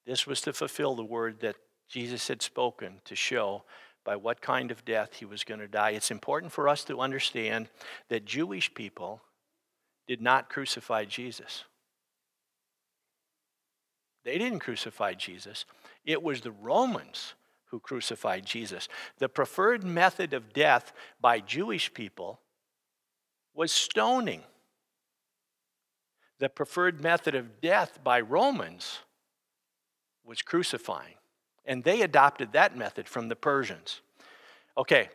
This 0.05 0.27
was 0.27 0.41
to 0.41 0.53
fulfill 0.53 0.95
the 0.95 1.03
word 1.03 1.39
that 1.41 1.55
Jesus 1.87 2.27
had 2.27 2.41
spoken 2.41 3.01
to 3.05 3.15
show 3.15 3.63
by 4.03 4.15
what 4.15 4.41
kind 4.41 4.71
of 4.71 4.83
death 4.85 5.13
he 5.13 5.25
was 5.25 5.43
going 5.43 5.59
to 5.59 5.67
die. 5.67 5.91
It's 5.91 6.11
important 6.11 6.51
for 6.51 6.67
us 6.67 6.83
to 6.85 6.99
understand 6.99 7.69
that 8.09 8.25
Jewish 8.25 8.73
people 8.73 9.21
did 10.07 10.21
not 10.21 10.49
crucify 10.49 11.05
Jesus. 11.05 11.63
They 14.25 14.37
didn't 14.37 14.59
crucify 14.59 15.13
Jesus. 15.13 15.65
It 16.05 16.21
was 16.21 16.41
the 16.41 16.51
Romans 16.51 17.33
who 17.67 17.79
crucified 17.79 18.45
Jesus. 18.45 18.87
The 19.17 19.29
preferred 19.29 19.83
method 19.83 20.33
of 20.33 20.53
death 20.53 20.93
by 21.19 21.39
Jewish 21.39 21.93
people 21.93 22.39
was 23.53 23.71
stoning. 23.71 24.41
The 26.39 26.49
preferred 26.49 27.01
method 27.01 27.35
of 27.35 27.61
death 27.61 27.99
by 28.03 28.19
Romans 28.19 28.99
was 30.23 30.41
crucifying. 30.41 31.15
And 31.65 31.83
they 31.83 32.01
adopted 32.01 32.51
that 32.51 32.77
method 32.77 33.07
from 33.07 33.29
the 33.29 33.35
Persians. 33.35 34.01
Okay, 34.77 35.09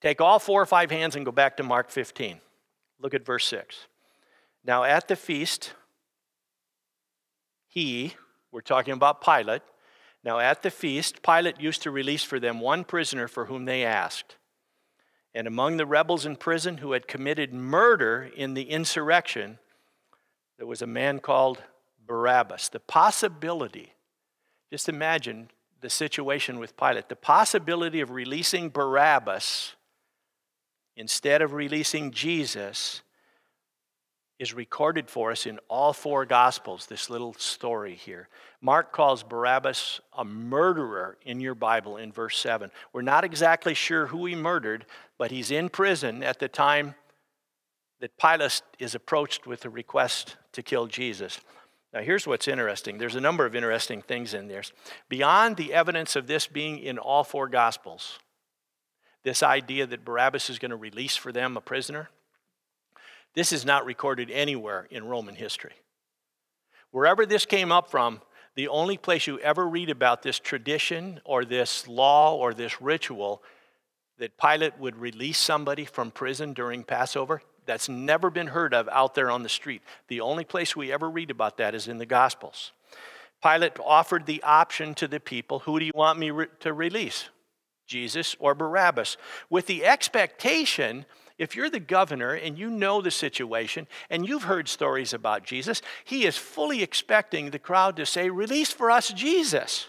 take 0.00 0.20
all 0.20 0.38
four 0.38 0.62
or 0.62 0.66
five 0.66 0.90
hands 0.90 1.16
and 1.16 1.24
go 1.24 1.32
back 1.32 1.56
to 1.56 1.62
Mark 1.62 1.90
15. 1.90 2.40
Look 3.00 3.14
at 3.14 3.24
verse 3.24 3.46
6. 3.46 3.86
Now 4.64 4.84
at 4.84 5.08
the 5.08 5.16
feast, 5.16 5.72
he, 7.66 8.14
we're 8.52 8.60
talking 8.60 8.94
about 8.94 9.22
Pilate, 9.22 9.62
now 10.24 10.40
at 10.40 10.62
the 10.62 10.70
feast, 10.70 11.22
Pilate 11.22 11.60
used 11.60 11.82
to 11.82 11.90
release 11.90 12.24
for 12.24 12.40
them 12.40 12.60
one 12.60 12.84
prisoner 12.84 13.28
for 13.28 13.46
whom 13.46 13.64
they 13.64 13.84
asked. 13.84 14.36
And 15.34 15.46
among 15.46 15.76
the 15.76 15.86
rebels 15.86 16.26
in 16.26 16.36
prison 16.36 16.78
who 16.78 16.92
had 16.92 17.06
committed 17.06 17.54
murder 17.54 18.28
in 18.34 18.54
the 18.54 18.70
insurrection, 18.70 19.58
there 20.58 20.66
was 20.66 20.82
a 20.82 20.86
man 20.86 21.20
called 21.20 21.62
Barabbas. 22.06 22.68
The 22.68 22.80
possibility, 22.80 23.92
just 24.70 24.88
imagine 24.88 25.50
the 25.80 25.88
situation 25.88 26.58
with 26.58 26.76
Pilate, 26.76 27.08
the 27.08 27.16
possibility 27.16 28.00
of 28.00 28.10
releasing 28.10 28.68
Barabbas 28.68 29.74
instead 30.96 31.40
of 31.40 31.52
releasing 31.52 32.10
Jesus 32.10 33.02
is 34.40 34.54
recorded 34.54 35.08
for 35.08 35.32
us 35.32 35.46
in 35.46 35.58
all 35.68 35.92
four 35.92 36.24
Gospels, 36.24 36.86
this 36.86 37.10
little 37.10 37.34
story 37.34 37.94
here. 37.94 38.28
Mark 38.60 38.92
calls 38.92 39.22
Barabbas 39.22 40.00
a 40.16 40.24
murderer 40.24 41.18
in 41.24 41.40
your 41.40 41.54
Bible 41.54 41.96
in 41.96 42.12
verse 42.12 42.38
7. 42.38 42.70
We're 42.92 43.02
not 43.02 43.24
exactly 43.24 43.74
sure 43.74 44.06
who 44.06 44.26
he 44.26 44.34
murdered, 44.34 44.86
but 45.18 45.30
he's 45.30 45.50
in 45.50 45.68
prison 45.68 46.22
at 46.22 46.38
the 46.38 46.48
time 46.48 46.94
that 48.00 48.16
Pilate 48.16 48.62
is 48.78 48.94
approached 48.94 49.46
with 49.46 49.64
a 49.64 49.70
request 49.70 50.36
to 50.52 50.62
kill 50.62 50.86
Jesus. 50.86 51.40
Now, 51.92 52.00
here's 52.00 52.26
what's 52.26 52.48
interesting. 52.48 52.98
There's 52.98 53.14
a 53.14 53.20
number 53.20 53.46
of 53.46 53.54
interesting 53.54 54.02
things 54.02 54.34
in 54.34 54.48
there. 54.48 54.62
Beyond 55.08 55.56
the 55.56 55.72
evidence 55.72 56.16
of 56.16 56.26
this 56.26 56.46
being 56.46 56.78
in 56.78 56.98
all 56.98 57.24
four 57.24 57.48
Gospels, 57.48 58.18
this 59.24 59.42
idea 59.42 59.86
that 59.86 60.04
Barabbas 60.04 60.50
is 60.50 60.58
going 60.58 60.70
to 60.70 60.76
release 60.76 61.16
for 61.16 61.32
them 61.32 61.56
a 61.56 61.60
prisoner, 61.60 62.10
this 63.34 63.52
is 63.52 63.64
not 63.64 63.86
recorded 63.86 64.30
anywhere 64.30 64.86
in 64.90 65.04
Roman 65.04 65.34
history. 65.34 65.74
Wherever 66.90 67.26
this 67.26 67.46
came 67.46 67.70
up 67.70 67.90
from, 67.90 68.20
the 68.54 68.68
only 68.68 68.96
place 68.96 69.26
you 69.26 69.38
ever 69.38 69.68
read 69.68 69.90
about 69.90 70.22
this 70.22 70.38
tradition 70.38 71.20
or 71.24 71.44
this 71.44 71.86
law 71.86 72.34
or 72.34 72.52
this 72.52 72.82
ritual 72.82 73.42
that 74.18 74.36
Pilate 74.36 74.78
would 74.78 74.96
release 74.96 75.38
somebody 75.38 75.84
from 75.84 76.10
prison 76.10 76.52
during 76.52 76.82
Passover, 76.82 77.40
that's 77.68 77.88
never 77.88 78.30
been 78.30 78.48
heard 78.48 78.74
of 78.74 78.88
out 78.88 79.14
there 79.14 79.30
on 79.30 79.44
the 79.44 79.48
street. 79.48 79.82
The 80.08 80.20
only 80.20 80.44
place 80.44 80.74
we 80.74 80.90
ever 80.90 81.08
read 81.08 81.30
about 81.30 81.58
that 81.58 81.76
is 81.76 81.86
in 81.86 81.98
the 81.98 82.06
Gospels. 82.06 82.72
Pilate 83.40 83.78
offered 83.78 84.26
the 84.26 84.42
option 84.42 84.94
to 84.94 85.06
the 85.06 85.20
people 85.20 85.60
who 85.60 85.78
do 85.78 85.84
you 85.84 85.92
want 85.94 86.18
me 86.18 86.32
re- 86.32 86.46
to 86.60 86.72
release? 86.72 87.28
Jesus 87.86 88.34
or 88.40 88.54
Barabbas? 88.56 89.16
With 89.48 89.66
the 89.66 89.84
expectation 89.84 91.06
if 91.38 91.54
you're 91.54 91.70
the 91.70 91.80
governor 91.80 92.32
and 92.32 92.58
you 92.58 92.68
know 92.68 93.00
the 93.00 93.12
situation 93.12 93.86
and 94.10 94.26
you've 94.26 94.42
heard 94.42 94.68
stories 94.68 95.14
about 95.14 95.44
Jesus, 95.44 95.80
he 96.04 96.26
is 96.26 96.36
fully 96.36 96.82
expecting 96.82 97.50
the 97.50 97.60
crowd 97.60 97.96
to 97.96 98.06
say, 98.06 98.28
Release 98.28 98.72
for 98.72 98.90
us 98.90 99.12
Jesus. 99.12 99.86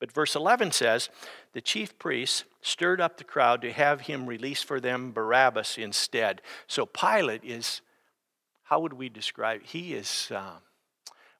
But 0.00 0.10
verse 0.10 0.34
11 0.34 0.72
says, 0.72 1.10
The 1.52 1.60
chief 1.60 1.98
priests 1.98 2.44
stirred 2.64 3.00
up 3.00 3.18
the 3.18 3.24
crowd 3.24 3.60
to 3.60 3.70
have 3.72 4.02
him 4.02 4.26
release 4.26 4.62
for 4.62 4.80
them 4.80 5.12
Barabbas 5.12 5.76
instead. 5.76 6.40
So 6.66 6.86
Pilate 6.86 7.44
is, 7.44 7.82
how 8.64 8.80
would 8.80 8.94
we 8.94 9.10
describe? 9.10 9.62
He 9.62 9.94
is, 9.94 10.32
uh, 10.34 10.56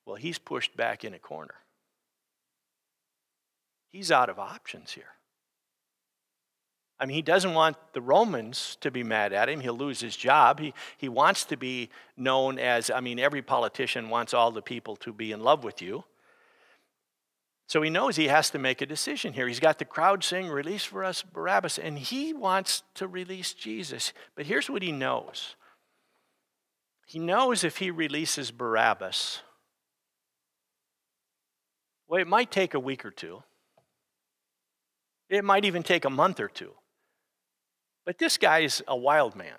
well, 0.05 0.17
he's 0.17 0.39
pushed 0.39 0.77
back 0.77 1.03
in 1.03 1.15
a 1.15 1.19
corner. 1.19 1.55
He's 3.91 4.13
out 4.13 4.29
of 4.29 4.39
options 4.39 4.93
here. 4.93 5.05
I 7.01 7.07
mean, 7.07 7.15
he 7.15 7.23
doesn't 7.23 7.55
want 7.55 7.77
the 7.95 8.03
Romans 8.03 8.77
to 8.83 8.91
be 8.91 9.03
mad 9.03 9.33
at 9.33 9.49
him. 9.49 9.61
He'll 9.61 9.77
lose 9.77 10.01
his 10.01 10.17
job. 10.17 10.61
He, 10.61 10.75
he 10.99 11.09
wants 11.09 11.45
to 11.47 11.57
be 11.57 11.89
known 12.17 12.59
as, 12.59 12.91
I 12.91 13.01
mean, 13.01 13.19
every 13.19 13.43
politician 13.43 14.11
wants 14.11 14.35
all 14.35 14.53
the 14.53 14.63
people 14.63 14.95
to 14.97 15.13
be 15.13 15.33
in 15.33 15.41
love 15.41 15.65
with 15.65 15.81
you. 15.81 16.05
So 17.67 17.81
he 17.81 17.91
knows 17.91 18.17
he 18.17 18.29
has 18.29 18.51
to 18.51 18.59
make 18.59 18.83
a 18.83 18.87
decision 18.87 19.33
here. 19.33 19.49
He's 19.49 19.61
got 19.61 19.79
the 19.79 19.85
crowd 19.85 20.23
saying, 20.23 20.49
Release 20.49 20.85
for 20.85 21.03
us 21.03 21.23
Barabbas, 21.23 21.79
and 21.79 21.99
he 21.99 22.33
wants 22.33 22.83
to 22.95 23.07
release 23.07 23.55
Jesus. 23.55 24.13
But 24.37 24.47
here's 24.47 24.69
what 24.69 24.83
he 24.83 24.93
knows 24.93 25.57
he 27.07 27.19
knows 27.19 27.65
if 27.65 27.79
he 27.79 27.91
releases 27.91 28.51
Barabbas, 28.51 29.41
well, 32.09 32.21
it 32.21 32.29
might 32.29 32.51
take 32.51 32.75
a 32.75 32.81
week 32.81 33.05
or 33.05 33.11
two. 33.11 33.43
It 35.29 35.45
might 35.45 35.65
even 35.65 35.83
take 35.83 36.05
a 36.05 36.11
month 36.11 36.39
or 36.41 36.49
two. 36.49 36.73
But 38.05 38.19
this 38.19 38.37
guy 38.37 38.61
is 38.61 38.83
a 38.87 38.97
wild 38.97 39.35
man. 39.35 39.57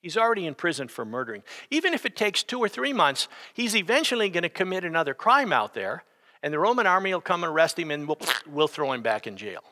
He's 0.00 0.16
already 0.16 0.46
in 0.46 0.54
prison 0.54 0.88
for 0.88 1.04
murdering. 1.04 1.42
Even 1.70 1.94
if 1.94 2.04
it 2.06 2.14
takes 2.14 2.42
two 2.42 2.58
or 2.58 2.68
three 2.68 2.92
months, 2.92 3.26
he's 3.54 3.74
eventually 3.74 4.28
going 4.28 4.42
to 4.42 4.48
commit 4.48 4.84
another 4.84 5.14
crime 5.14 5.52
out 5.52 5.74
there, 5.74 6.04
and 6.44 6.52
the 6.52 6.58
Roman 6.58 6.86
army 6.86 7.14
will 7.14 7.22
come 7.22 7.42
and 7.42 7.50
arrest 7.50 7.78
him, 7.78 7.90
and 7.90 8.06
we'll, 8.06 8.18
we'll 8.46 8.68
throw 8.68 8.92
him 8.92 9.00
back 9.00 9.26
in 9.26 9.34
jail. 9.38 9.64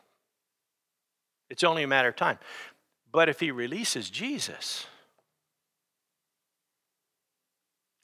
It's 1.51 1.63
only 1.63 1.83
a 1.83 1.87
matter 1.87 2.07
of 2.07 2.15
time. 2.15 2.39
But 3.11 3.29
if 3.29 3.39
he 3.39 3.51
releases 3.51 4.09
Jesus, 4.09 4.87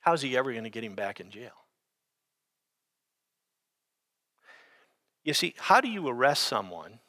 how's 0.02 0.22
he 0.22 0.38
ever 0.38 0.52
going 0.52 0.66
to 0.66 0.70
get 0.70 0.84
him 0.84 0.94
back 0.94 1.20
in 1.20 1.32
jail? 1.32 1.54
You 5.24 5.34
see, 5.34 5.56
how 5.58 5.82
do 5.82 5.88
you 5.88 6.08
arrest 6.08 6.44
someone 6.44 7.00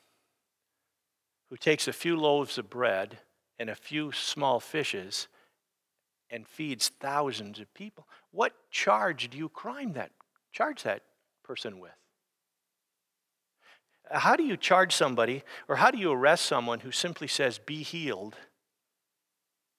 who 1.51 1.59
takes 1.59 1.87
a 1.87 1.92
few 1.92 2.16
loaves 2.16 2.57
of 2.57 2.70
bread 2.70 3.18
and 3.59 3.68
a 3.68 3.75
few 3.75 4.12
small 4.12 4.61
fishes 4.61 5.29
and 6.31 6.49
feeds 6.49 6.88
thousands 7.01 7.61
of 7.61 7.75
people. 7.75 8.07
What 8.31 8.55
charge 8.70 9.29
do 9.29 9.37
you 9.37 9.51
crime 9.51 9.92
that 9.92 10.12
charge 10.53 10.85
that 10.85 11.03
person 11.50 11.80
with? 11.80 11.90
How 14.08 14.36
do 14.36 14.44
you 14.44 14.56
charge 14.56 14.94
somebody 14.94 15.42
or 15.66 15.74
how 15.74 15.90
do 15.90 15.98
you 15.98 16.12
arrest 16.12 16.46
someone 16.46 16.78
who 16.78 16.92
simply 16.92 17.26
says 17.26 17.58
be 17.58 17.82
healed 17.82 18.36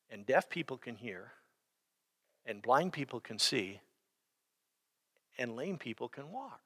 and 0.10 0.26
deaf 0.26 0.50
people 0.50 0.76
can 0.76 0.96
hear 0.96 1.32
and 2.46 2.62
blind 2.62 2.92
people 2.92 3.22
can 3.22 3.40
see 3.40 3.80
and 5.38 5.56
lame 5.56 5.78
people 5.78 6.10
can 6.10 6.30
walk? 6.30 6.60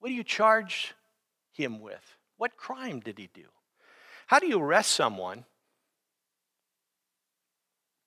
What 0.00 0.10
do 0.10 0.14
you 0.14 0.22
charge 0.22 0.92
him 1.50 1.80
with? 1.80 2.18
What 2.36 2.58
crime 2.58 3.00
did 3.00 3.18
he 3.18 3.30
do? 3.32 3.46
How 4.26 4.38
do 4.38 4.46
you 4.46 4.60
arrest 4.60 4.90
someone? 4.90 5.46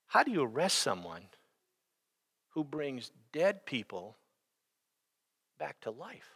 How 0.06 0.22
do 0.22 0.30
you 0.30 0.44
arrest 0.44 0.78
someone 0.78 1.24
who 2.50 2.62
brings 2.62 3.10
dead 3.32 3.66
people 3.66 4.16
back 5.62 5.80
to 5.80 5.92
life? 5.92 6.34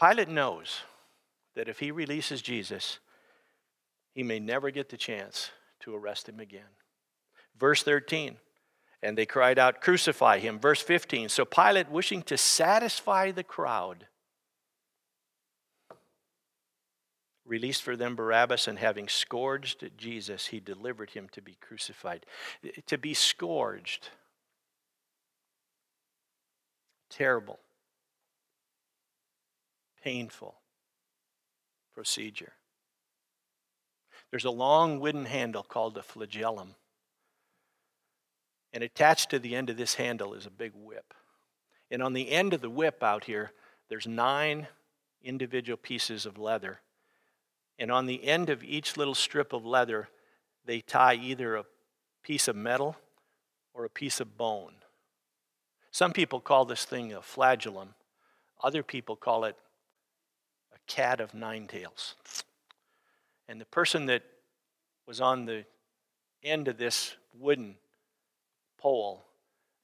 Pilate 0.00 0.30
knows 0.30 0.80
that 1.54 1.68
if 1.68 1.78
he 1.78 1.90
releases 1.90 2.40
Jesus, 2.40 3.00
he 4.14 4.22
may 4.22 4.40
never 4.40 4.70
get 4.70 4.88
the 4.88 4.96
chance 4.96 5.50
to 5.80 5.94
arrest 5.94 6.26
him 6.26 6.40
again. 6.40 6.72
Verse 7.58 7.82
13, 7.82 8.36
and 9.02 9.18
they 9.18 9.26
cried 9.26 9.58
out, 9.58 9.82
Crucify 9.82 10.38
him. 10.38 10.58
Verse 10.58 10.80
15, 10.80 11.28
so 11.28 11.44
Pilate, 11.44 11.90
wishing 11.90 12.22
to 12.22 12.38
satisfy 12.38 13.30
the 13.30 13.44
crowd, 13.44 14.06
released 17.44 17.82
for 17.82 17.94
them 17.94 18.16
Barabbas, 18.16 18.66
and 18.66 18.78
having 18.78 19.06
scourged 19.06 19.90
Jesus, 19.98 20.46
he 20.46 20.60
delivered 20.60 21.10
him 21.10 21.28
to 21.32 21.42
be 21.42 21.58
crucified. 21.60 22.24
To 22.86 22.96
be 22.96 23.12
scourged. 23.12 24.08
Terrible. 27.10 27.58
Painful 30.02 30.54
procedure. 31.92 32.52
There's 34.30 34.44
a 34.44 34.50
long 34.50 35.00
wooden 35.00 35.26
handle 35.26 35.62
called 35.62 35.98
a 35.98 36.02
flagellum. 36.02 36.76
And 38.72 38.84
attached 38.84 39.30
to 39.30 39.38
the 39.38 39.56
end 39.56 39.68
of 39.68 39.76
this 39.76 39.96
handle 39.96 40.32
is 40.32 40.46
a 40.46 40.50
big 40.50 40.72
whip. 40.74 41.12
And 41.90 42.02
on 42.02 42.12
the 42.12 42.30
end 42.30 42.54
of 42.54 42.60
the 42.60 42.70
whip 42.70 43.02
out 43.02 43.24
here, 43.24 43.50
there's 43.88 44.06
nine 44.06 44.68
individual 45.22 45.76
pieces 45.76 46.24
of 46.24 46.38
leather 46.38 46.80
and 47.80 47.90
on 47.90 48.04
the 48.04 48.22
end 48.28 48.50
of 48.50 48.62
each 48.62 48.98
little 48.98 49.14
strip 49.14 49.54
of 49.54 49.64
leather, 49.64 50.10
they 50.66 50.82
tie 50.82 51.14
either 51.14 51.56
a 51.56 51.64
piece 52.22 52.46
of 52.46 52.54
metal 52.54 52.94
or 53.72 53.86
a 53.86 53.90
piece 53.90 54.20
of 54.20 54.36
bone. 54.36 54.74
Some 55.90 56.12
people 56.12 56.40
call 56.40 56.64
this 56.64 56.84
thing 56.84 57.12
a 57.12 57.22
flagellum, 57.22 57.94
other 58.62 58.82
people 58.82 59.16
call 59.16 59.44
it 59.44 59.56
a 60.72 60.78
cat 60.86 61.20
of 61.20 61.34
nine 61.34 61.66
tails. 61.66 62.14
And 63.48 63.60
the 63.60 63.66
person 63.66 64.06
that 64.06 64.22
was 65.06 65.20
on 65.20 65.46
the 65.46 65.64
end 66.42 66.68
of 66.68 66.78
this 66.78 67.16
wooden 67.38 67.74
pole 68.78 69.24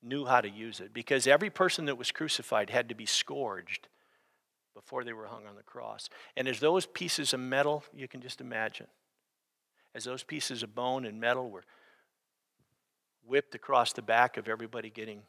knew 0.03 0.25
how 0.25 0.41
to 0.41 0.49
use 0.49 0.81
it 0.81 0.95
because 0.95 1.27
every 1.27 1.51
person 1.51 1.87
that 1.87 1.99
was 1.99 2.13
crucified 2.13 2.71
had 2.71 2.89
to 2.89 2.95
be 2.95 3.07
scourged 3.07 3.89
before 4.75 5.03
they 5.03 5.13
were 5.13 5.27
hung 5.27 5.47
on 5.47 5.57
the 5.57 5.63
cross. 5.63 6.09
And 6.37 6.47
as 6.47 6.61
those 6.61 6.87
pieces 6.87 7.35
of 7.35 7.41
metal, 7.41 7.83
you 7.95 8.07
can 8.07 8.21
just 8.21 8.41
imagine, 8.41 8.87
as 9.95 10.05
those 10.05 10.23
pieces 10.23 10.63
of 10.63 10.75
bone 10.75 11.05
and 11.05 11.21
metal 11.21 11.51
were 11.51 11.65
whipped 13.27 13.55
across 13.55 13.93
the 13.93 14.03
back 14.03 14.37
of 14.37 14.49
everybody 14.49 14.91
getting 14.91 15.23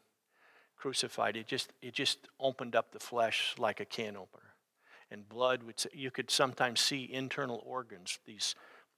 crucified, 0.77 1.35
it 1.35 1.47
just, 1.47 1.71
it 1.81 1.93
just 1.93 2.19
opened 2.39 2.75
up 2.75 2.91
the 2.91 2.99
flesh 2.99 3.55
like 3.57 3.79
a 3.79 3.85
can 3.85 4.15
opener. 4.15 4.53
and 5.09 5.27
blood 5.27 5.63
would, 5.63 5.75
you 5.93 6.11
could 6.11 6.29
sometimes 6.29 6.79
see 6.79 7.09
internal 7.11 7.63
organs, 7.65 8.19
these, 8.25 8.55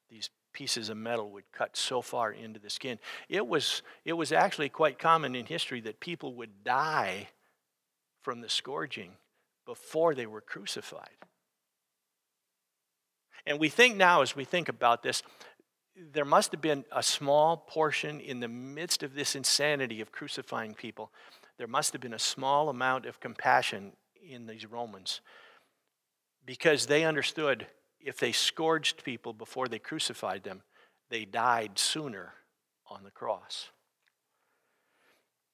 these 0.10 0.30
pieces 0.54 0.90
of 0.90 0.98
metal 0.98 1.30
would 1.32 1.52
cut 1.52 1.78
so 1.78 2.02
far 2.02 2.32
into 2.32 2.60
the 2.60 2.70
skin. 2.70 2.98
It 3.28 3.48
was, 3.48 3.82
it 4.06 4.14
was 4.14 4.32
actually 4.32 4.70
quite 4.70 4.98
common 4.98 5.36
in 5.36 5.46
history 5.46 5.82
that 5.82 6.00
people 6.00 6.34
would 6.36 6.64
die 6.64 7.30
from 8.22 8.42
the 8.42 8.50
scourging 8.50 9.12
before 9.66 10.16
they 10.16 10.26
were 10.26 10.42
crucified. 10.42 11.10
And 13.46 13.60
we 13.60 13.70
think 13.70 13.96
now, 13.96 14.22
as 14.22 14.36
we 14.36 14.44
think 14.44 14.70
about 14.70 15.04
this, 15.04 15.24
there 16.14 16.26
must 16.26 16.52
have 16.52 16.62
been 16.62 16.86
a 16.92 17.04
small 17.04 17.58
portion 17.58 18.20
in 18.20 18.40
the 18.40 18.48
midst 18.48 19.04
of 19.04 19.14
this 19.14 19.36
insanity 19.36 20.02
of 20.02 20.12
crucifying 20.12 20.74
people. 20.74 21.12
There 21.60 21.68
must 21.68 21.92
have 21.92 22.02
been 22.02 22.14
a 22.14 22.20
small 22.20 22.70
amount 22.70 23.06
of 23.06 23.20
compassion 23.20 23.92
in 24.28 24.48
these 24.48 24.66
Romans 24.66 25.20
because 26.46 26.86
they 26.86 27.04
understood 27.04 27.68
if 28.00 28.18
they 28.18 28.32
scourged 28.32 29.04
people 29.04 29.34
before 29.34 29.68
they 29.68 29.78
crucified 29.78 30.46
them, 30.46 30.62
they 31.10 31.26
died 31.26 31.78
sooner 31.78 32.34
on 32.90 33.04
the 33.04 33.12
cross. 33.12 33.72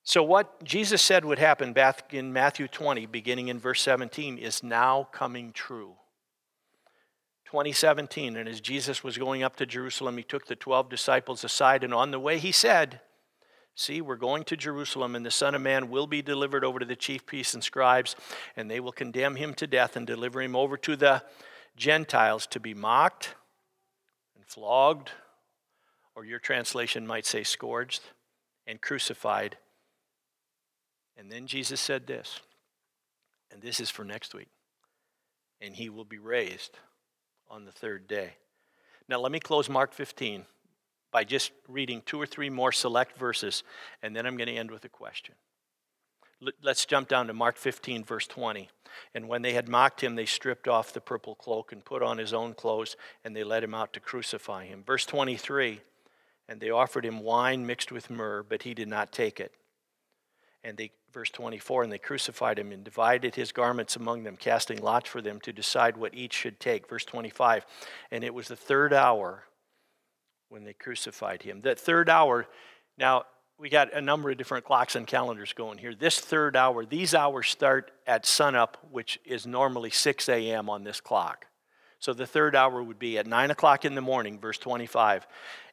So, 0.03 0.21
what 0.21 0.63
Jesus 0.63 1.01
said 1.01 1.25
would 1.25 1.39
happen 1.39 1.73
back 1.73 2.13
in 2.13 2.31
Matthew 2.31 2.67
20, 2.67 3.07
beginning 3.07 3.47
in 3.47 3.57
verse 3.57 3.81
17, 3.81 4.37
is 4.37 4.61
now 4.61 5.07
coming 5.11 5.51
true. 5.53 5.95
2017, 7.45 8.35
and 8.35 8.47
as 8.47 8.61
Jesus 8.61 9.03
was 9.03 9.17
going 9.17 9.41
up 9.41 9.55
to 9.55 9.65
Jerusalem, 9.65 10.17
he 10.17 10.23
took 10.23 10.45
the 10.45 10.55
12 10.55 10.87
disciples 10.87 11.43
aside, 11.43 11.83
and 11.83 11.95
on 11.95 12.11
the 12.11 12.19
way 12.19 12.37
he 12.37 12.51
said, 12.51 13.01
See, 13.77 13.99
we're 13.99 14.15
going 14.15 14.45
to 14.45 14.55
Jerusalem, 14.55 15.15
and 15.15 15.25
the 15.25 15.31
Son 15.31 15.53
of 15.53 15.61
Man 15.61 15.89
will 15.89 16.07
be 16.07 16.21
delivered 16.21 16.63
over 16.63 16.79
to 16.79 16.85
the 16.85 16.95
chief 16.95 17.25
priests 17.25 17.53
and 17.53 17.63
scribes, 17.63 18.15
and 18.55 18.71
they 18.71 18.79
will 18.79 18.93
condemn 18.93 19.35
him 19.35 19.53
to 19.55 19.67
death 19.67 19.97
and 19.97 20.07
deliver 20.07 20.41
him 20.41 20.55
over 20.55 20.77
to 20.77 20.95
the 20.95 21.23
Gentiles 21.75 22.47
to 22.47 22.59
be 22.61 22.73
mocked 22.73 23.35
and 24.33 24.45
flogged, 24.45 25.11
or 26.15 26.23
your 26.23 26.39
translation 26.39 27.05
might 27.05 27.25
say 27.25 27.43
scourged 27.43 28.01
and 28.65 28.79
crucified. 28.81 29.57
And 31.17 31.29
then 31.29 31.45
Jesus 31.45 31.81
said 31.81 32.07
this, 32.07 32.39
and 33.51 33.61
this 33.61 33.81
is 33.81 33.89
for 33.89 34.05
next 34.05 34.33
week, 34.33 34.49
and 35.59 35.75
he 35.75 35.89
will 35.89 36.05
be 36.05 36.17
raised 36.17 36.79
on 37.49 37.65
the 37.65 37.73
third 37.73 38.07
day. 38.07 38.35
Now, 39.09 39.19
let 39.19 39.33
me 39.33 39.39
close 39.41 39.67
Mark 39.67 39.93
15 39.93 40.45
by 41.15 41.23
just 41.23 41.53
reading 41.69 42.01
two 42.05 42.21
or 42.21 42.25
three 42.25 42.49
more 42.49 42.73
select 42.73 43.17
verses, 43.17 43.63
and 44.03 44.13
then 44.13 44.25
I'm 44.25 44.35
going 44.35 44.49
to 44.49 44.53
end 44.57 44.69
with 44.69 44.83
a 44.83 44.89
question. 44.89 45.33
Let's 46.61 46.85
jump 46.85 47.07
down 47.07 47.27
to 47.27 47.33
Mark 47.33 47.55
15, 47.55 48.03
verse 48.03 48.27
20. 48.27 48.67
And 49.13 49.29
when 49.29 49.41
they 49.41 49.53
had 49.53 49.69
mocked 49.69 50.03
him, 50.03 50.15
they 50.15 50.25
stripped 50.25 50.67
off 50.67 50.91
the 50.91 50.99
purple 50.99 51.33
cloak 51.33 51.71
and 51.71 51.85
put 51.85 52.03
on 52.03 52.17
his 52.17 52.33
own 52.33 52.53
clothes, 52.53 52.97
and 53.23 53.33
they 53.33 53.45
led 53.45 53.63
him 53.63 53.73
out 53.73 53.93
to 53.93 54.01
crucify 54.01 54.65
him. 54.65 54.83
Verse 54.85 55.05
23 55.05 55.79
And 56.49 56.59
they 56.59 56.69
offered 56.69 57.05
him 57.05 57.21
wine 57.21 57.65
mixed 57.65 57.93
with 57.93 58.09
myrrh, 58.09 58.43
but 58.43 58.63
he 58.63 58.73
did 58.73 58.89
not 58.89 59.13
take 59.13 59.39
it. 59.39 59.53
And 60.65 60.75
they, 60.75 60.91
verse 61.13 61.29
24, 61.29 61.83
and 61.83 61.93
they 61.93 61.97
crucified 61.97 62.59
him 62.59 62.73
and 62.73 62.83
divided 62.83 63.35
his 63.35 63.53
garments 63.53 63.95
among 63.95 64.23
them, 64.23 64.35
casting 64.35 64.81
lots 64.81 65.09
for 65.09 65.21
them 65.21 65.39
to 65.43 65.53
decide 65.53 65.95
what 65.95 66.13
each 66.13 66.33
should 66.33 66.59
take. 66.59 66.89
Verse 66.89 67.05
25, 67.05 67.65
and 68.11 68.21
it 68.21 68.33
was 68.33 68.49
the 68.49 68.57
third 68.57 68.91
hour 68.91 69.45
when 70.49 70.63
they 70.63 70.73
crucified 70.73 71.43
him. 71.43 71.61
That 71.61 71.79
third 71.79 72.09
hour, 72.09 72.47
now 72.97 73.25
we 73.57 73.69
got 73.69 73.93
a 73.93 74.01
number 74.01 74.29
of 74.29 74.37
different 74.37 74.65
clocks 74.65 74.95
and 74.95 75.07
calendars 75.07 75.53
going 75.53 75.77
here. 75.77 75.95
This 75.95 76.19
third 76.19 76.55
hour, 76.55 76.85
these 76.85 77.13
hours 77.15 77.47
start 77.47 77.91
at 78.05 78.25
sunup, 78.25 78.77
which 78.91 79.19
is 79.25 79.47
normally 79.47 79.89
6 79.89 80.29
a.m. 80.29 80.69
on 80.69 80.83
this 80.83 80.99
clock. 80.99 81.47
So 81.99 82.13
the 82.13 82.27
third 82.27 82.55
hour 82.55 82.83
would 82.83 82.99
be 82.99 83.17
at 83.17 83.25
9 83.25 83.51
o'clock 83.51 83.85
in 83.85 83.95
the 83.95 84.01
morning, 84.01 84.39
verse 84.39 84.57
25. 84.57 85.25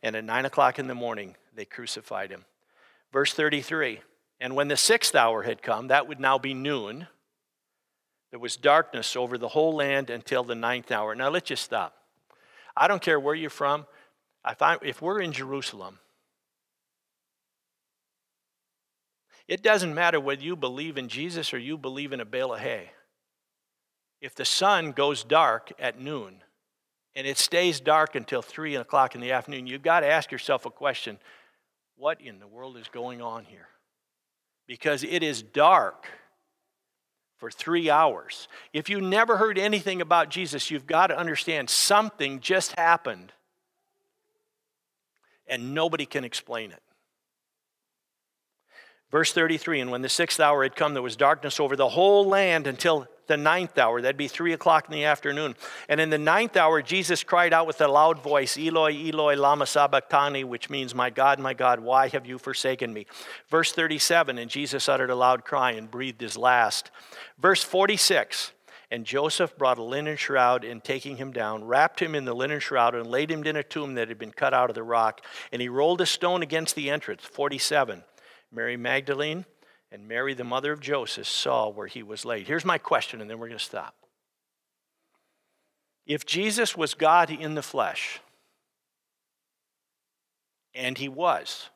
And 0.02 0.16
at 0.16 0.24
9 0.24 0.46
o'clock 0.46 0.78
in 0.78 0.86
the 0.86 0.94
morning, 0.94 1.36
they 1.54 1.64
crucified 1.64 2.30
him. 2.30 2.44
Verse 3.12 3.34
33 3.34 4.00
And 4.40 4.54
when 4.54 4.68
the 4.68 4.76
sixth 4.76 5.14
hour 5.14 5.42
had 5.42 5.62
come, 5.62 5.88
that 5.88 6.08
would 6.08 6.20
now 6.20 6.38
be 6.38 6.54
noon, 6.54 7.08
there 8.30 8.40
was 8.40 8.56
darkness 8.56 9.14
over 9.14 9.36
the 9.36 9.48
whole 9.48 9.74
land 9.74 10.08
until 10.08 10.42
the 10.42 10.54
ninth 10.54 10.90
hour. 10.90 11.14
Now 11.14 11.28
let's 11.28 11.48
just 11.48 11.62
stop. 11.62 11.94
I 12.74 12.88
don't 12.88 13.02
care 13.02 13.20
where 13.20 13.34
you're 13.34 13.50
from. 13.50 13.86
If, 14.46 14.60
I, 14.60 14.76
if 14.82 15.00
we're 15.00 15.20
in 15.20 15.32
Jerusalem, 15.32 15.98
it 19.46 19.62
doesn't 19.62 19.94
matter 19.94 20.20
whether 20.20 20.42
you 20.42 20.56
believe 20.56 20.98
in 20.98 21.08
Jesus 21.08 21.52
or 21.52 21.58
you 21.58 21.76
believe 21.76 22.12
in 22.12 22.20
a 22.20 22.24
bale 22.24 22.54
of 22.54 22.60
hay. 22.60 22.90
If 24.20 24.34
the 24.34 24.44
sun 24.44 24.92
goes 24.92 25.24
dark 25.24 25.72
at 25.78 26.00
noon 26.00 26.36
and 27.14 27.26
it 27.26 27.38
stays 27.38 27.80
dark 27.80 28.14
until 28.14 28.42
3 28.42 28.76
o'clock 28.76 29.14
in 29.14 29.20
the 29.20 29.32
afternoon, 29.32 29.66
you've 29.66 29.82
got 29.82 30.00
to 30.00 30.06
ask 30.06 30.30
yourself 30.30 30.64
a 30.64 30.70
question 30.70 31.18
what 31.96 32.20
in 32.20 32.38
the 32.40 32.46
world 32.46 32.76
is 32.76 32.88
going 32.88 33.20
on 33.20 33.44
here? 33.44 33.68
Because 34.66 35.04
it 35.04 35.22
is 35.22 35.42
dark 35.42 36.06
for 37.36 37.50
three 37.50 37.90
hours. 37.90 38.48
If 38.72 38.88
you 38.88 39.00
never 39.00 39.36
heard 39.36 39.58
anything 39.58 40.00
about 40.00 40.28
Jesus, 40.28 40.70
you've 40.70 40.86
got 40.86 41.08
to 41.08 41.18
understand 41.18 41.68
something 41.68 42.40
just 42.40 42.78
happened 42.78 43.32
and 45.46 45.74
nobody 45.74 46.06
can 46.06 46.24
explain 46.24 46.70
it. 46.70 46.82
Verse 49.10 49.32
33 49.32 49.80
And 49.80 49.90
when 49.90 50.02
the 50.02 50.08
sixth 50.08 50.40
hour 50.40 50.62
had 50.62 50.74
come, 50.74 50.94
there 50.94 51.02
was 51.02 51.16
darkness 51.16 51.60
over 51.60 51.76
the 51.76 51.90
whole 51.90 52.26
land 52.26 52.66
until 52.66 53.06
the 53.26 53.36
ninth 53.36 53.78
hour. 53.78 54.00
That'd 54.00 54.16
be 54.16 54.26
three 54.26 54.52
o'clock 54.52 54.86
in 54.88 54.92
the 54.92 55.04
afternoon. 55.04 55.54
And 55.88 56.00
in 56.00 56.10
the 56.10 56.18
ninth 56.18 56.56
hour, 56.56 56.82
Jesus 56.82 57.22
cried 57.22 57.52
out 57.52 57.66
with 57.66 57.80
a 57.80 57.88
loud 57.88 58.22
voice, 58.22 58.58
Eloi, 58.58 58.92
Eloi, 59.08 59.36
Lama 59.36 59.66
Sabachthani, 59.66 60.44
which 60.44 60.70
means, 60.70 60.94
My 60.94 61.10
God, 61.10 61.38
my 61.38 61.54
God, 61.54 61.80
why 61.80 62.08
have 62.08 62.26
you 62.26 62.38
forsaken 62.38 62.92
me? 62.92 63.06
Verse 63.48 63.72
37 63.72 64.38
And 64.38 64.50
Jesus 64.50 64.88
uttered 64.88 65.10
a 65.10 65.14
loud 65.14 65.44
cry 65.44 65.72
and 65.72 65.90
breathed 65.90 66.20
his 66.20 66.36
last. 66.36 66.90
Verse 67.38 67.62
46 67.62 68.52
and 68.92 69.06
Joseph 69.06 69.56
brought 69.56 69.78
a 69.78 69.82
linen 69.82 70.18
shroud 70.18 70.64
and 70.64 70.84
taking 70.84 71.16
him 71.16 71.32
down, 71.32 71.64
wrapped 71.64 71.98
him 71.98 72.14
in 72.14 72.26
the 72.26 72.34
linen 72.34 72.60
shroud 72.60 72.94
and 72.94 73.06
laid 73.06 73.30
him 73.30 73.42
in 73.42 73.56
a 73.56 73.62
tomb 73.62 73.94
that 73.94 74.08
had 74.08 74.18
been 74.18 74.32
cut 74.32 74.52
out 74.52 74.68
of 74.68 74.74
the 74.74 74.82
rock. 74.82 75.24
And 75.50 75.62
he 75.62 75.70
rolled 75.70 76.02
a 76.02 76.06
stone 76.06 76.42
against 76.42 76.74
the 76.74 76.90
entrance. 76.90 77.24
47. 77.24 78.04
Mary 78.52 78.76
Magdalene 78.76 79.46
and 79.90 80.06
Mary, 80.06 80.34
the 80.34 80.44
mother 80.44 80.72
of 80.72 80.80
Joseph, 80.80 81.26
saw 81.26 81.70
where 81.70 81.86
he 81.86 82.02
was 82.02 82.26
laid. 82.26 82.46
Here's 82.46 82.66
my 82.66 82.76
question, 82.76 83.22
and 83.22 83.30
then 83.30 83.38
we're 83.38 83.48
going 83.48 83.58
to 83.58 83.64
stop. 83.64 83.94
If 86.04 86.26
Jesus 86.26 86.76
was 86.76 86.92
God 86.92 87.30
in 87.30 87.54
the 87.54 87.62
flesh, 87.62 88.20
and 90.74 90.98
he 90.98 91.08
was, 91.08 91.70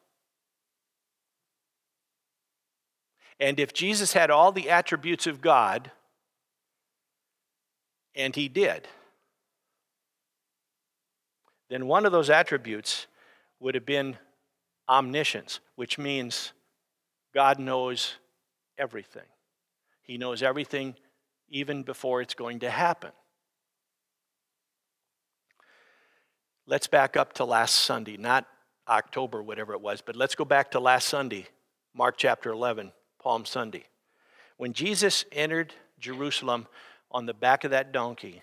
and 3.40 3.58
if 3.58 3.72
Jesus 3.72 4.12
had 4.12 4.30
all 4.30 4.52
the 4.52 4.68
attributes 4.68 5.26
of 5.26 5.40
God, 5.40 5.90
and 8.16 8.34
he 8.34 8.48
did. 8.48 8.88
Then 11.68 11.86
one 11.86 12.06
of 12.06 12.12
those 12.12 12.30
attributes 12.30 13.06
would 13.60 13.74
have 13.74 13.86
been 13.86 14.16
omniscience, 14.88 15.60
which 15.74 15.98
means 15.98 16.52
God 17.34 17.58
knows 17.58 18.14
everything. 18.78 19.26
He 20.02 20.16
knows 20.16 20.42
everything 20.42 20.94
even 21.48 21.82
before 21.82 22.22
it's 22.22 22.34
going 22.34 22.60
to 22.60 22.70
happen. 22.70 23.10
Let's 26.66 26.86
back 26.86 27.16
up 27.16 27.34
to 27.34 27.44
last 27.44 27.74
Sunday, 27.76 28.16
not 28.16 28.46
October, 28.88 29.42
whatever 29.42 29.72
it 29.72 29.80
was, 29.80 30.00
but 30.00 30.16
let's 30.16 30.34
go 30.34 30.44
back 30.44 30.72
to 30.72 30.80
last 30.80 31.08
Sunday, 31.08 31.46
Mark 31.94 32.16
chapter 32.16 32.50
11, 32.50 32.92
Palm 33.20 33.44
Sunday. 33.44 33.84
When 34.56 34.72
Jesus 34.72 35.24
entered 35.30 35.74
Jerusalem 35.98 36.66
on 37.10 37.26
the 37.26 37.34
back 37.34 37.64
of 37.64 37.70
that 37.70 37.92
donkey. 37.92 38.42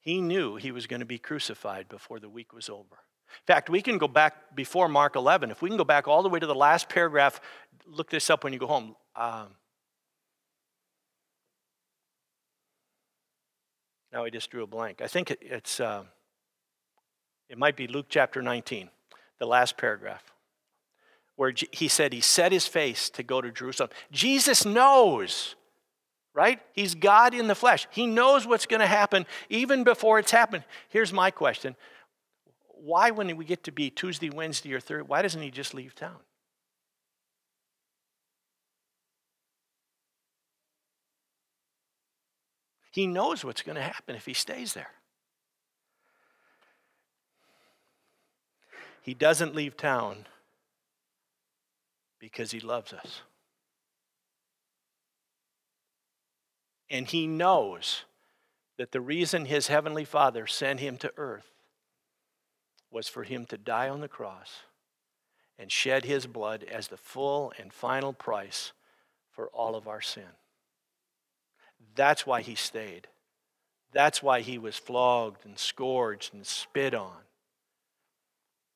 He 0.00 0.20
knew 0.20 0.56
he 0.56 0.72
was 0.72 0.86
going 0.86 1.00
to 1.00 1.06
be 1.06 1.18
crucified 1.18 1.88
before 1.88 2.20
the 2.20 2.28
week 2.28 2.52
was 2.52 2.68
over. 2.68 2.96
In 3.30 3.46
fact, 3.46 3.68
we 3.68 3.82
can 3.82 3.98
go 3.98 4.08
back 4.08 4.56
before 4.56 4.88
Mark 4.88 5.16
11. 5.16 5.50
If 5.50 5.60
we 5.60 5.68
can 5.68 5.76
go 5.76 5.84
back 5.84 6.08
all 6.08 6.22
the 6.22 6.28
way 6.28 6.38
to 6.38 6.46
the 6.46 6.54
last 6.54 6.88
paragraph, 6.88 7.40
look 7.86 8.08
this 8.08 8.30
up 8.30 8.42
when 8.42 8.52
you 8.52 8.58
go 8.58 8.66
home. 8.66 8.96
Um, 9.14 9.48
now 14.12 14.24
I 14.24 14.30
just 14.30 14.50
drew 14.50 14.62
a 14.62 14.66
blank. 14.66 15.02
I 15.02 15.08
think 15.08 15.30
it, 15.30 15.38
it's, 15.42 15.80
uh, 15.80 16.04
it 17.48 17.58
might 17.58 17.76
be 17.76 17.86
Luke 17.86 18.06
chapter 18.08 18.40
19, 18.40 18.88
the 19.38 19.46
last 19.46 19.76
paragraph, 19.76 20.32
where 21.36 21.52
he 21.72 21.88
said 21.88 22.12
he 22.12 22.20
set 22.20 22.52
his 22.52 22.66
face 22.66 23.10
to 23.10 23.22
go 23.22 23.40
to 23.40 23.50
Jerusalem. 23.50 23.90
Jesus 24.10 24.64
knows 24.64 25.54
right? 26.38 26.60
He's 26.72 26.94
God 26.94 27.34
in 27.34 27.48
the 27.48 27.56
flesh. 27.56 27.88
He 27.90 28.06
knows 28.06 28.46
what's 28.46 28.64
going 28.64 28.78
to 28.78 28.86
happen 28.86 29.26
even 29.50 29.82
before 29.82 30.20
it's 30.20 30.30
happened. 30.30 30.62
Here's 30.88 31.12
my 31.12 31.32
question 31.32 31.74
Why, 32.68 33.10
when 33.10 33.36
we 33.36 33.44
get 33.44 33.64
to 33.64 33.72
be 33.72 33.90
Tuesday, 33.90 34.30
Wednesday, 34.30 34.72
or 34.72 34.78
Thursday, 34.78 35.08
why 35.08 35.22
doesn't 35.22 35.42
he 35.42 35.50
just 35.50 35.74
leave 35.74 35.96
town? 35.96 36.20
He 42.92 43.08
knows 43.08 43.44
what's 43.44 43.62
going 43.62 43.76
to 43.76 43.82
happen 43.82 44.14
if 44.14 44.24
he 44.24 44.32
stays 44.32 44.74
there. 44.74 44.90
He 49.02 49.12
doesn't 49.12 49.56
leave 49.56 49.76
town 49.76 50.26
because 52.20 52.52
he 52.52 52.60
loves 52.60 52.92
us. 52.92 53.22
And 56.90 57.06
he 57.06 57.26
knows 57.26 58.04
that 58.76 58.92
the 58.92 59.00
reason 59.00 59.44
his 59.44 59.66
heavenly 59.66 60.04
Father 60.04 60.46
sent 60.46 60.80
him 60.80 60.96
to 60.98 61.12
earth 61.16 61.50
was 62.90 63.08
for 63.08 63.24
him 63.24 63.44
to 63.46 63.58
die 63.58 63.88
on 63.88 64.00
the 64.00 64.08
cross 64.08 64.62
and 65.58 65.70
shed 65.70 66.04
his 66.04 66.26
blood 66.26 66.64
as 66.64 66.88
the 66.88 66.96
full 66.96 67.52
and 67.58 67.72
final 67.72 68.12
price 68.12 68.72
for 69.30 69.48
all 69.48 69.74
of 69.74 69.88
our 69.88 70.00
sin. 70.00 70.22
That's 71.94 72.26
why 72.26 72.42
he 72.42 72.54
stayed. 72.54 73.08
That's 73.92 74.22
why 74.22 74.40
he 74.40 74.58
was 74.58 74.76
flogged 74.76 75.44
and 75.44 75.58
scourged 75.58 76.32
and 76.32 76.46
spit 76.46 76.94
on. 76.94 77.16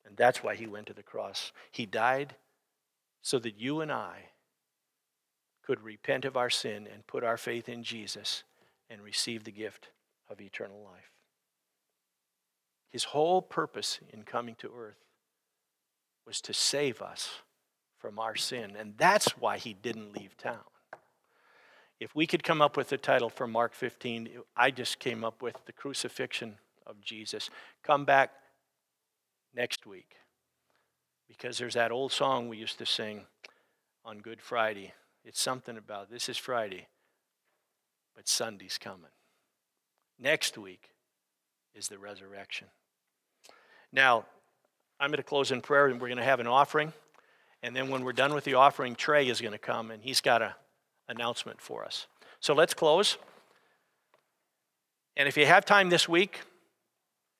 And 0.05 0.17
that's 0.17 0.43
why 0.43 0.55
he 0.55 0.67
went 0.67 0.87
to 0.87 0.93
the 0.93 1.03
cross. 1.03 1.51
He 1.71 1.85
died 1.85 2.35
so 3.21 3.39
that 3.39 3.59
you 3.59 3.81
and 3.81 3.91
I 3.91 4.29
could 5.65 5.81
repent 5.81 6.25
of 6.25 6.37
our 6.37 6.49
sin 6.49 6.87
and 6.91 7.07
put 7.07 7.23
our 7.23 7.37
faith 7.37 7.69
in 7.69 7.83
Jesus 7.83 8.43
and 8.89 9.01
receive 9.01 9.43
the 9.43 9.51
gift 9.51 9.89
of 10.29 10.41
eternal 10.41 10.81
life. 10.83 11.11
His 12.89 13.05
whole 13.05 13.41
purpose 13.41 13.99
in 14.11 14.23
coming 14.23 14.55
to 14.59 14.69
earth 14.77 15.03
was 16.27 16.41
to 16.41 16.53
save 16.53 17.01
us 17.01 17.41
from 17.97 18.19
our 18.19 18.35
sin, 18.35 18.75
and 18.77 18.93
that's 18.97 19.37
why 19.37 19.57
he 19.57 19.73
didn't 19.73 20.13
leave 20.13 20.37
town. 20.37 20.59
If 21.99 22.13
we 22.15 22.27
could 22.27 22.43
come 22.43 22.61
up 22.61 22.75
with 22.75 22.91
a 22.91 22.97
title 22.97 23.29
for 23.29 23.47
Mark 23.47 23.73
15, 23.73 24.29
I 24.57 24.71
just 24.71 24.99
came 24.99 25.23
up 25.23 25.41
with 25.41 25.55
the 25.65 25.71
crucifixion 25.71 26.57
of 26.85 26.99
Jesus. 27.01 27.49
Come 27.81 28.03
back 28.03 28.31
next 29.55 29.85
week 29.85 30.15
because 31.27 31.57
there's 31.57 31.75
that 31.75 31.91
old 31.91 32.11
song 32.11 32.49
we 32.49 32.57
used 32.57 32.77
to 32.79 32.85
sing 32.85 33.25
on 34.03 34.19
Good 34.19 34.41
Friday. 34.41 34.93
It's 35.25 35.41
something 35.41 35.77
about 35.77 36.09
this 36.11 36.27
is 36.27 36.37
Friday, 36.37 36.87
but 38.15 38.27
Sunday's 38.27 38.77
coming. 38.77 39.11
Next 40.19 40.57
week 40.57 40.89
is 41.73 41.87
the 41.87 41.97
resurrection. 41.97 42.67
Now, 43.91 44.25
I'm 44.99 45.09
going 45.09 45.17
to 45.17 45.23
close 45.23 45.51
in 45.51 45.61
prayer 45.61 45.87
and 45.87 45.99
we're 45.99 46.07
going 46.07 46.17
to 46.17 46.23
have 46.23 46.39
an 46.39 46.47
offering. 46.47 46.93
And 47.61 47.75
then 47.75 47.89
when 47.89 48.03
we're 48.03 48.13
done 48.13 48.33
with 48.33 48.43
the 48.43 48.55
offering, 48.55 48.95
Trey 48.95 49.27
is 49.27 49.39
going 49.39 49.53
to 49.53 49.57
come 49.57 49.91
and 49.91 50.03
he's 50.03 50.21
got 50.21 50.41
an 50.41 50.51
announcement 51.07 51.61
for 51.61 51.85
us. 51.85 52.07
So 52.39 52.53
let's 52.53 52.73
close. 52.73 53.17
And 55.15 55.27
if 55.27 55.37
you 55.37 55.45
have 55.45 55.65
time 55.65 55.89
this 55.89 56.09
week, 56.09 56.41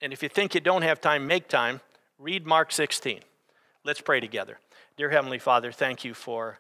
and 0.01 0.13
if 0.13 0.23
you 0.23 0.29
think 0.29 0.53
you 0.53 0.61
don't 0.61 0.81
have 0.81 1.01
time, 1.01 1.27
make 1.27 1.47
time, 1.47 1.81
read 2.19 2.45
Mark 2.45 2.71
16. 2.71 3.19
Let's 3.83 4.01
pray 4.01 4.19
together. 4.19 4.59
Dear 4.95 5.09
Heavenly 5.09 5.39
Father, 5.39 5.71
thank 5.71 6.05
you 6.05 6.13
for, 6.13 6.59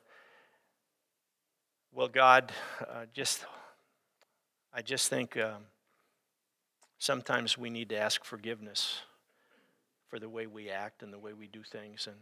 well, 1.95 2.07
God, 2.07 2.51
uh, 2.81 3.05
just, 3.13 3.45
I 4.73 4.81
just 4.81 5.09
think 5.09 5.37
um, 5.37 5.65
sometimes 6.97 7.55
we 7.55 7.69
need 7.69 7.89
to 7.89 7.97
ask 7.97 8.23
forgiveness 8.23 9.01
for 10.07 10.17
the 10.17 10.29
way 10.29 10.47
we 10.47 10.69
act 10.71 11.03
and 11.03 11.13
the 11.13 11.19
way 11.19 11.33
we 11.33 11.47
do 11.47 11.61
things. 11.61 12.07
And 12.07 12.15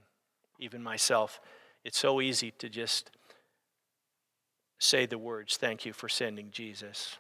even 0.59 0.83
myself, 0.83 1.39
it's 1.85 1.97
so 1.97 2.19
easy 2.19 2.51
to 2.59 2.67
just 2.67 3.11
say 4.77 5.05
the 5.05 5.17
words, 5.17 5.55
Thank 5.55 5.85
you 5.85 5.93
for 5.93 6.09
sending 6.09 6.51
Jesus. 6.51 7.17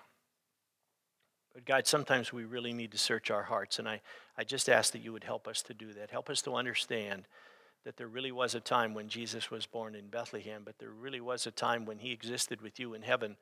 But 1.53 1.65
God, 1.65 1.87
sometimes 1.87 2.33
we 2.33 2.43
really 2.43 2.73
need 2.73 2.91
to 2.91 2.97
search 2.97 3.31
our 3.31 3.43
hearts. 3.43 3.79
And 3.79 3.87
I, 3.87 4.01
I 4.37 4.43
just 4.43 4.67
ask 4.67 4.91
that 4.91 5.01
you 5.01 5.13
would 5.13 5.23
help 5.23 5.47
us 5.47 5.61
to 5.63 5.73
do 5.73 5.93
that. 5.93 6.11
Help 6.11 6.29
us 6.29 6.41
to 6.43 6.55
understand 6.55 7.27
that 7.83 7.97
there 7.97 8.07
really 8.07 8.31
was 8.31 8.53
a 8.53 8.59
time 8.59 8.93
when 8.93 9.09
Jesus 9.09 9.49
was 9.49 9.65
born 9.65 9.95
in 9.95 10.07
Bethlehem, 10.07 10.61
but 10.63 10.77
there 10.77 10.91
really 10.91 11.21
was 11.21 11.47
a 11.47 11.51
time 11.51 11.85
when 11.85 11.99
he 11.99 12.11
existed 12.11 12.61
with 12.61 12.79
you 12.79 12.93
in 12.93 13.01
heaven 13.01 13.37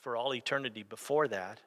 for 0.00 0.16
all 0.16 0.34
eternity 0.34 0.82
before 0.82 1.28
that. 1.28 1.60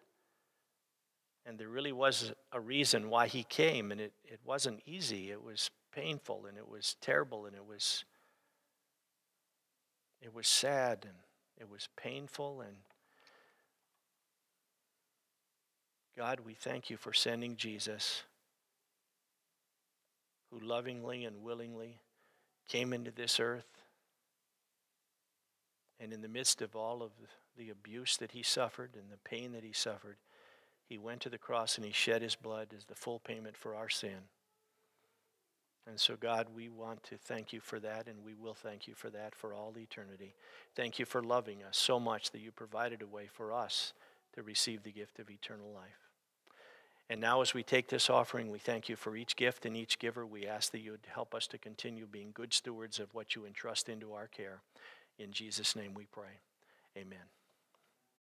And 1.45 1.59
there 1.59 1.69
really 1.69 1.91
was 1.91 2.33
a 2.51 2.59
reason 2.59 3.09
why 3.09 3.27
he 3.27 3.43
came, 3.43 3.91
and 3.91 4.01
it, 4.01 4.13
it 4.23 4.39
wasn't 4.43 4.81
easy. 4.85 5.29
It 5.29 5.43
was 5.43 5.69
painful, 5.93 6.45
and 6.47 6.57
it 6.57 6.67
was 6.67 6.95
terrible, 7.01 7.45
and 7.45 7.55
it 7.55 7.65
was 7.65 8.03
it 10.21 10.33
was 10.33 10.47
sad, 10.47 10.99
and 11.03 11.13
it 11.59 11.69
was 11.69 11.87
painful. 11.95 12.61
And 12.61 12.77
God, 16.17 16.39
we 16.39 16.55
thank 16.55 16.89
you 16.89 16.97
for 16.97 17.13
sending 17.13 17.57
Jesus, 17.57 18.23
who 20.49 20.59
lovingly 20.59 21.25
and 21.25 21.43
willingly 21.43 21.99
came 22.67 22.93
into 22.93 23.11
this 23.11 23.39
earth. 23.39 23.67
And 25.99 26.11
in 26.11 26.21
the 26.21 26.27
midst 26.27 26.61
of 26.61 26.75
all 26.75 27.01
of 27.01 27.11
the 27.57 27.69
abuse 27.69 28.17
that 28.17 28.31
he 28.31 28.43
suffered 28.43 28.91
and 28.95 29.11
the 29.11 29.29
pain 29.29 29.53
that 29.53 29.63
he 29.63 29.71
suffered, 29.71 30.17
he 30.87 30.97
went 30.97 31.21
to 31.21 31.29
the 31.29 31.37
cross 31.37 31.77
and 31.77 31.85
he 31.85 31.91
shed 31.91 32.21
his 32.21 32.35
blood 32.35 32.67
as 32.75 32.85
the 32.85 32.95
full 32.95 33.19
payment 33.19 33.57
for 33.57 33.75
our 33.75 33.89
sin. 33.89 34.29
And 35.87 35.99
so, 35.99 36.15
God, 36.15 36.47
we 36.55 36.67
want 36.67 37.03
to 37.03 37.17
thank 37.17 37.53
you 37.53 37.59
for 37.59 37.79
that, 37.79 38.07
and 38.07 38.23
we 38.25 38.33
will 38.33 38.55
thank 38.55 38.87
you 38.87 38.95
for 38.95 39.11
that 39.11 39.35
for 39.35 39.53
all 39.53 39.73
eternity. 39.77 40.33
Thank 40.75 40.97
you 40.97 41.05
for 41.05 41.21
loving 41.21 41.63
us 41.63 41.77
so 41.77 41.99
much 41.99 42.31
that 42.31 42.41
you 42.41 42.51
provided 42.51 43.03
a 43.03 43.07
way 43.07 43.27
for 43.31 43.53
us 43.53 43.93
to 44.33 44.41
receive 44.41 44.81
the 44.81 44.91
gift 44.91 45.19
of 45.19 45.29
eternal 45.29 45.71
life. 45.71 46.04
And 47.09 47.21
now, 47.21 47.41
as 47.41 47.53
we 47.53 47.61
take 47.61 47.87
this 47.87 48.09
offering, 48.09 48.49
we 48.49 48.57
thank 48.57 48.89
you 48.89 48.95
for 48.95 49.15
each 49.15 49.35
gift 49.35 49.65
and 49.65 49.77
each 49.77 49.99
giver. 49.99 50.25
We 50.25 50.47
ask 50.47 50.71
that 50.71 50.81
you 50.81 50.91
would 50.91 51.07
help 51.13 51.35
us 51.35 51.45
to 51.47 51.57
continue 51.57 52.07
being 52.07 52.31
good 52.33 52.51
stewards 52.51 52.99
of 52.99 53.13
what 53.13 53.35
you 53.35 53.45
entrust 53.45 53.89
into 53.89 54.13
our 54.13 54.27
care. 54.27 54.61
In 55.19 55.31
Jesus' 55.31 55.75
name 55.75 55.93
we 55.93 56.05
pray. 56.05 56.39
Amen. 56.97 57.44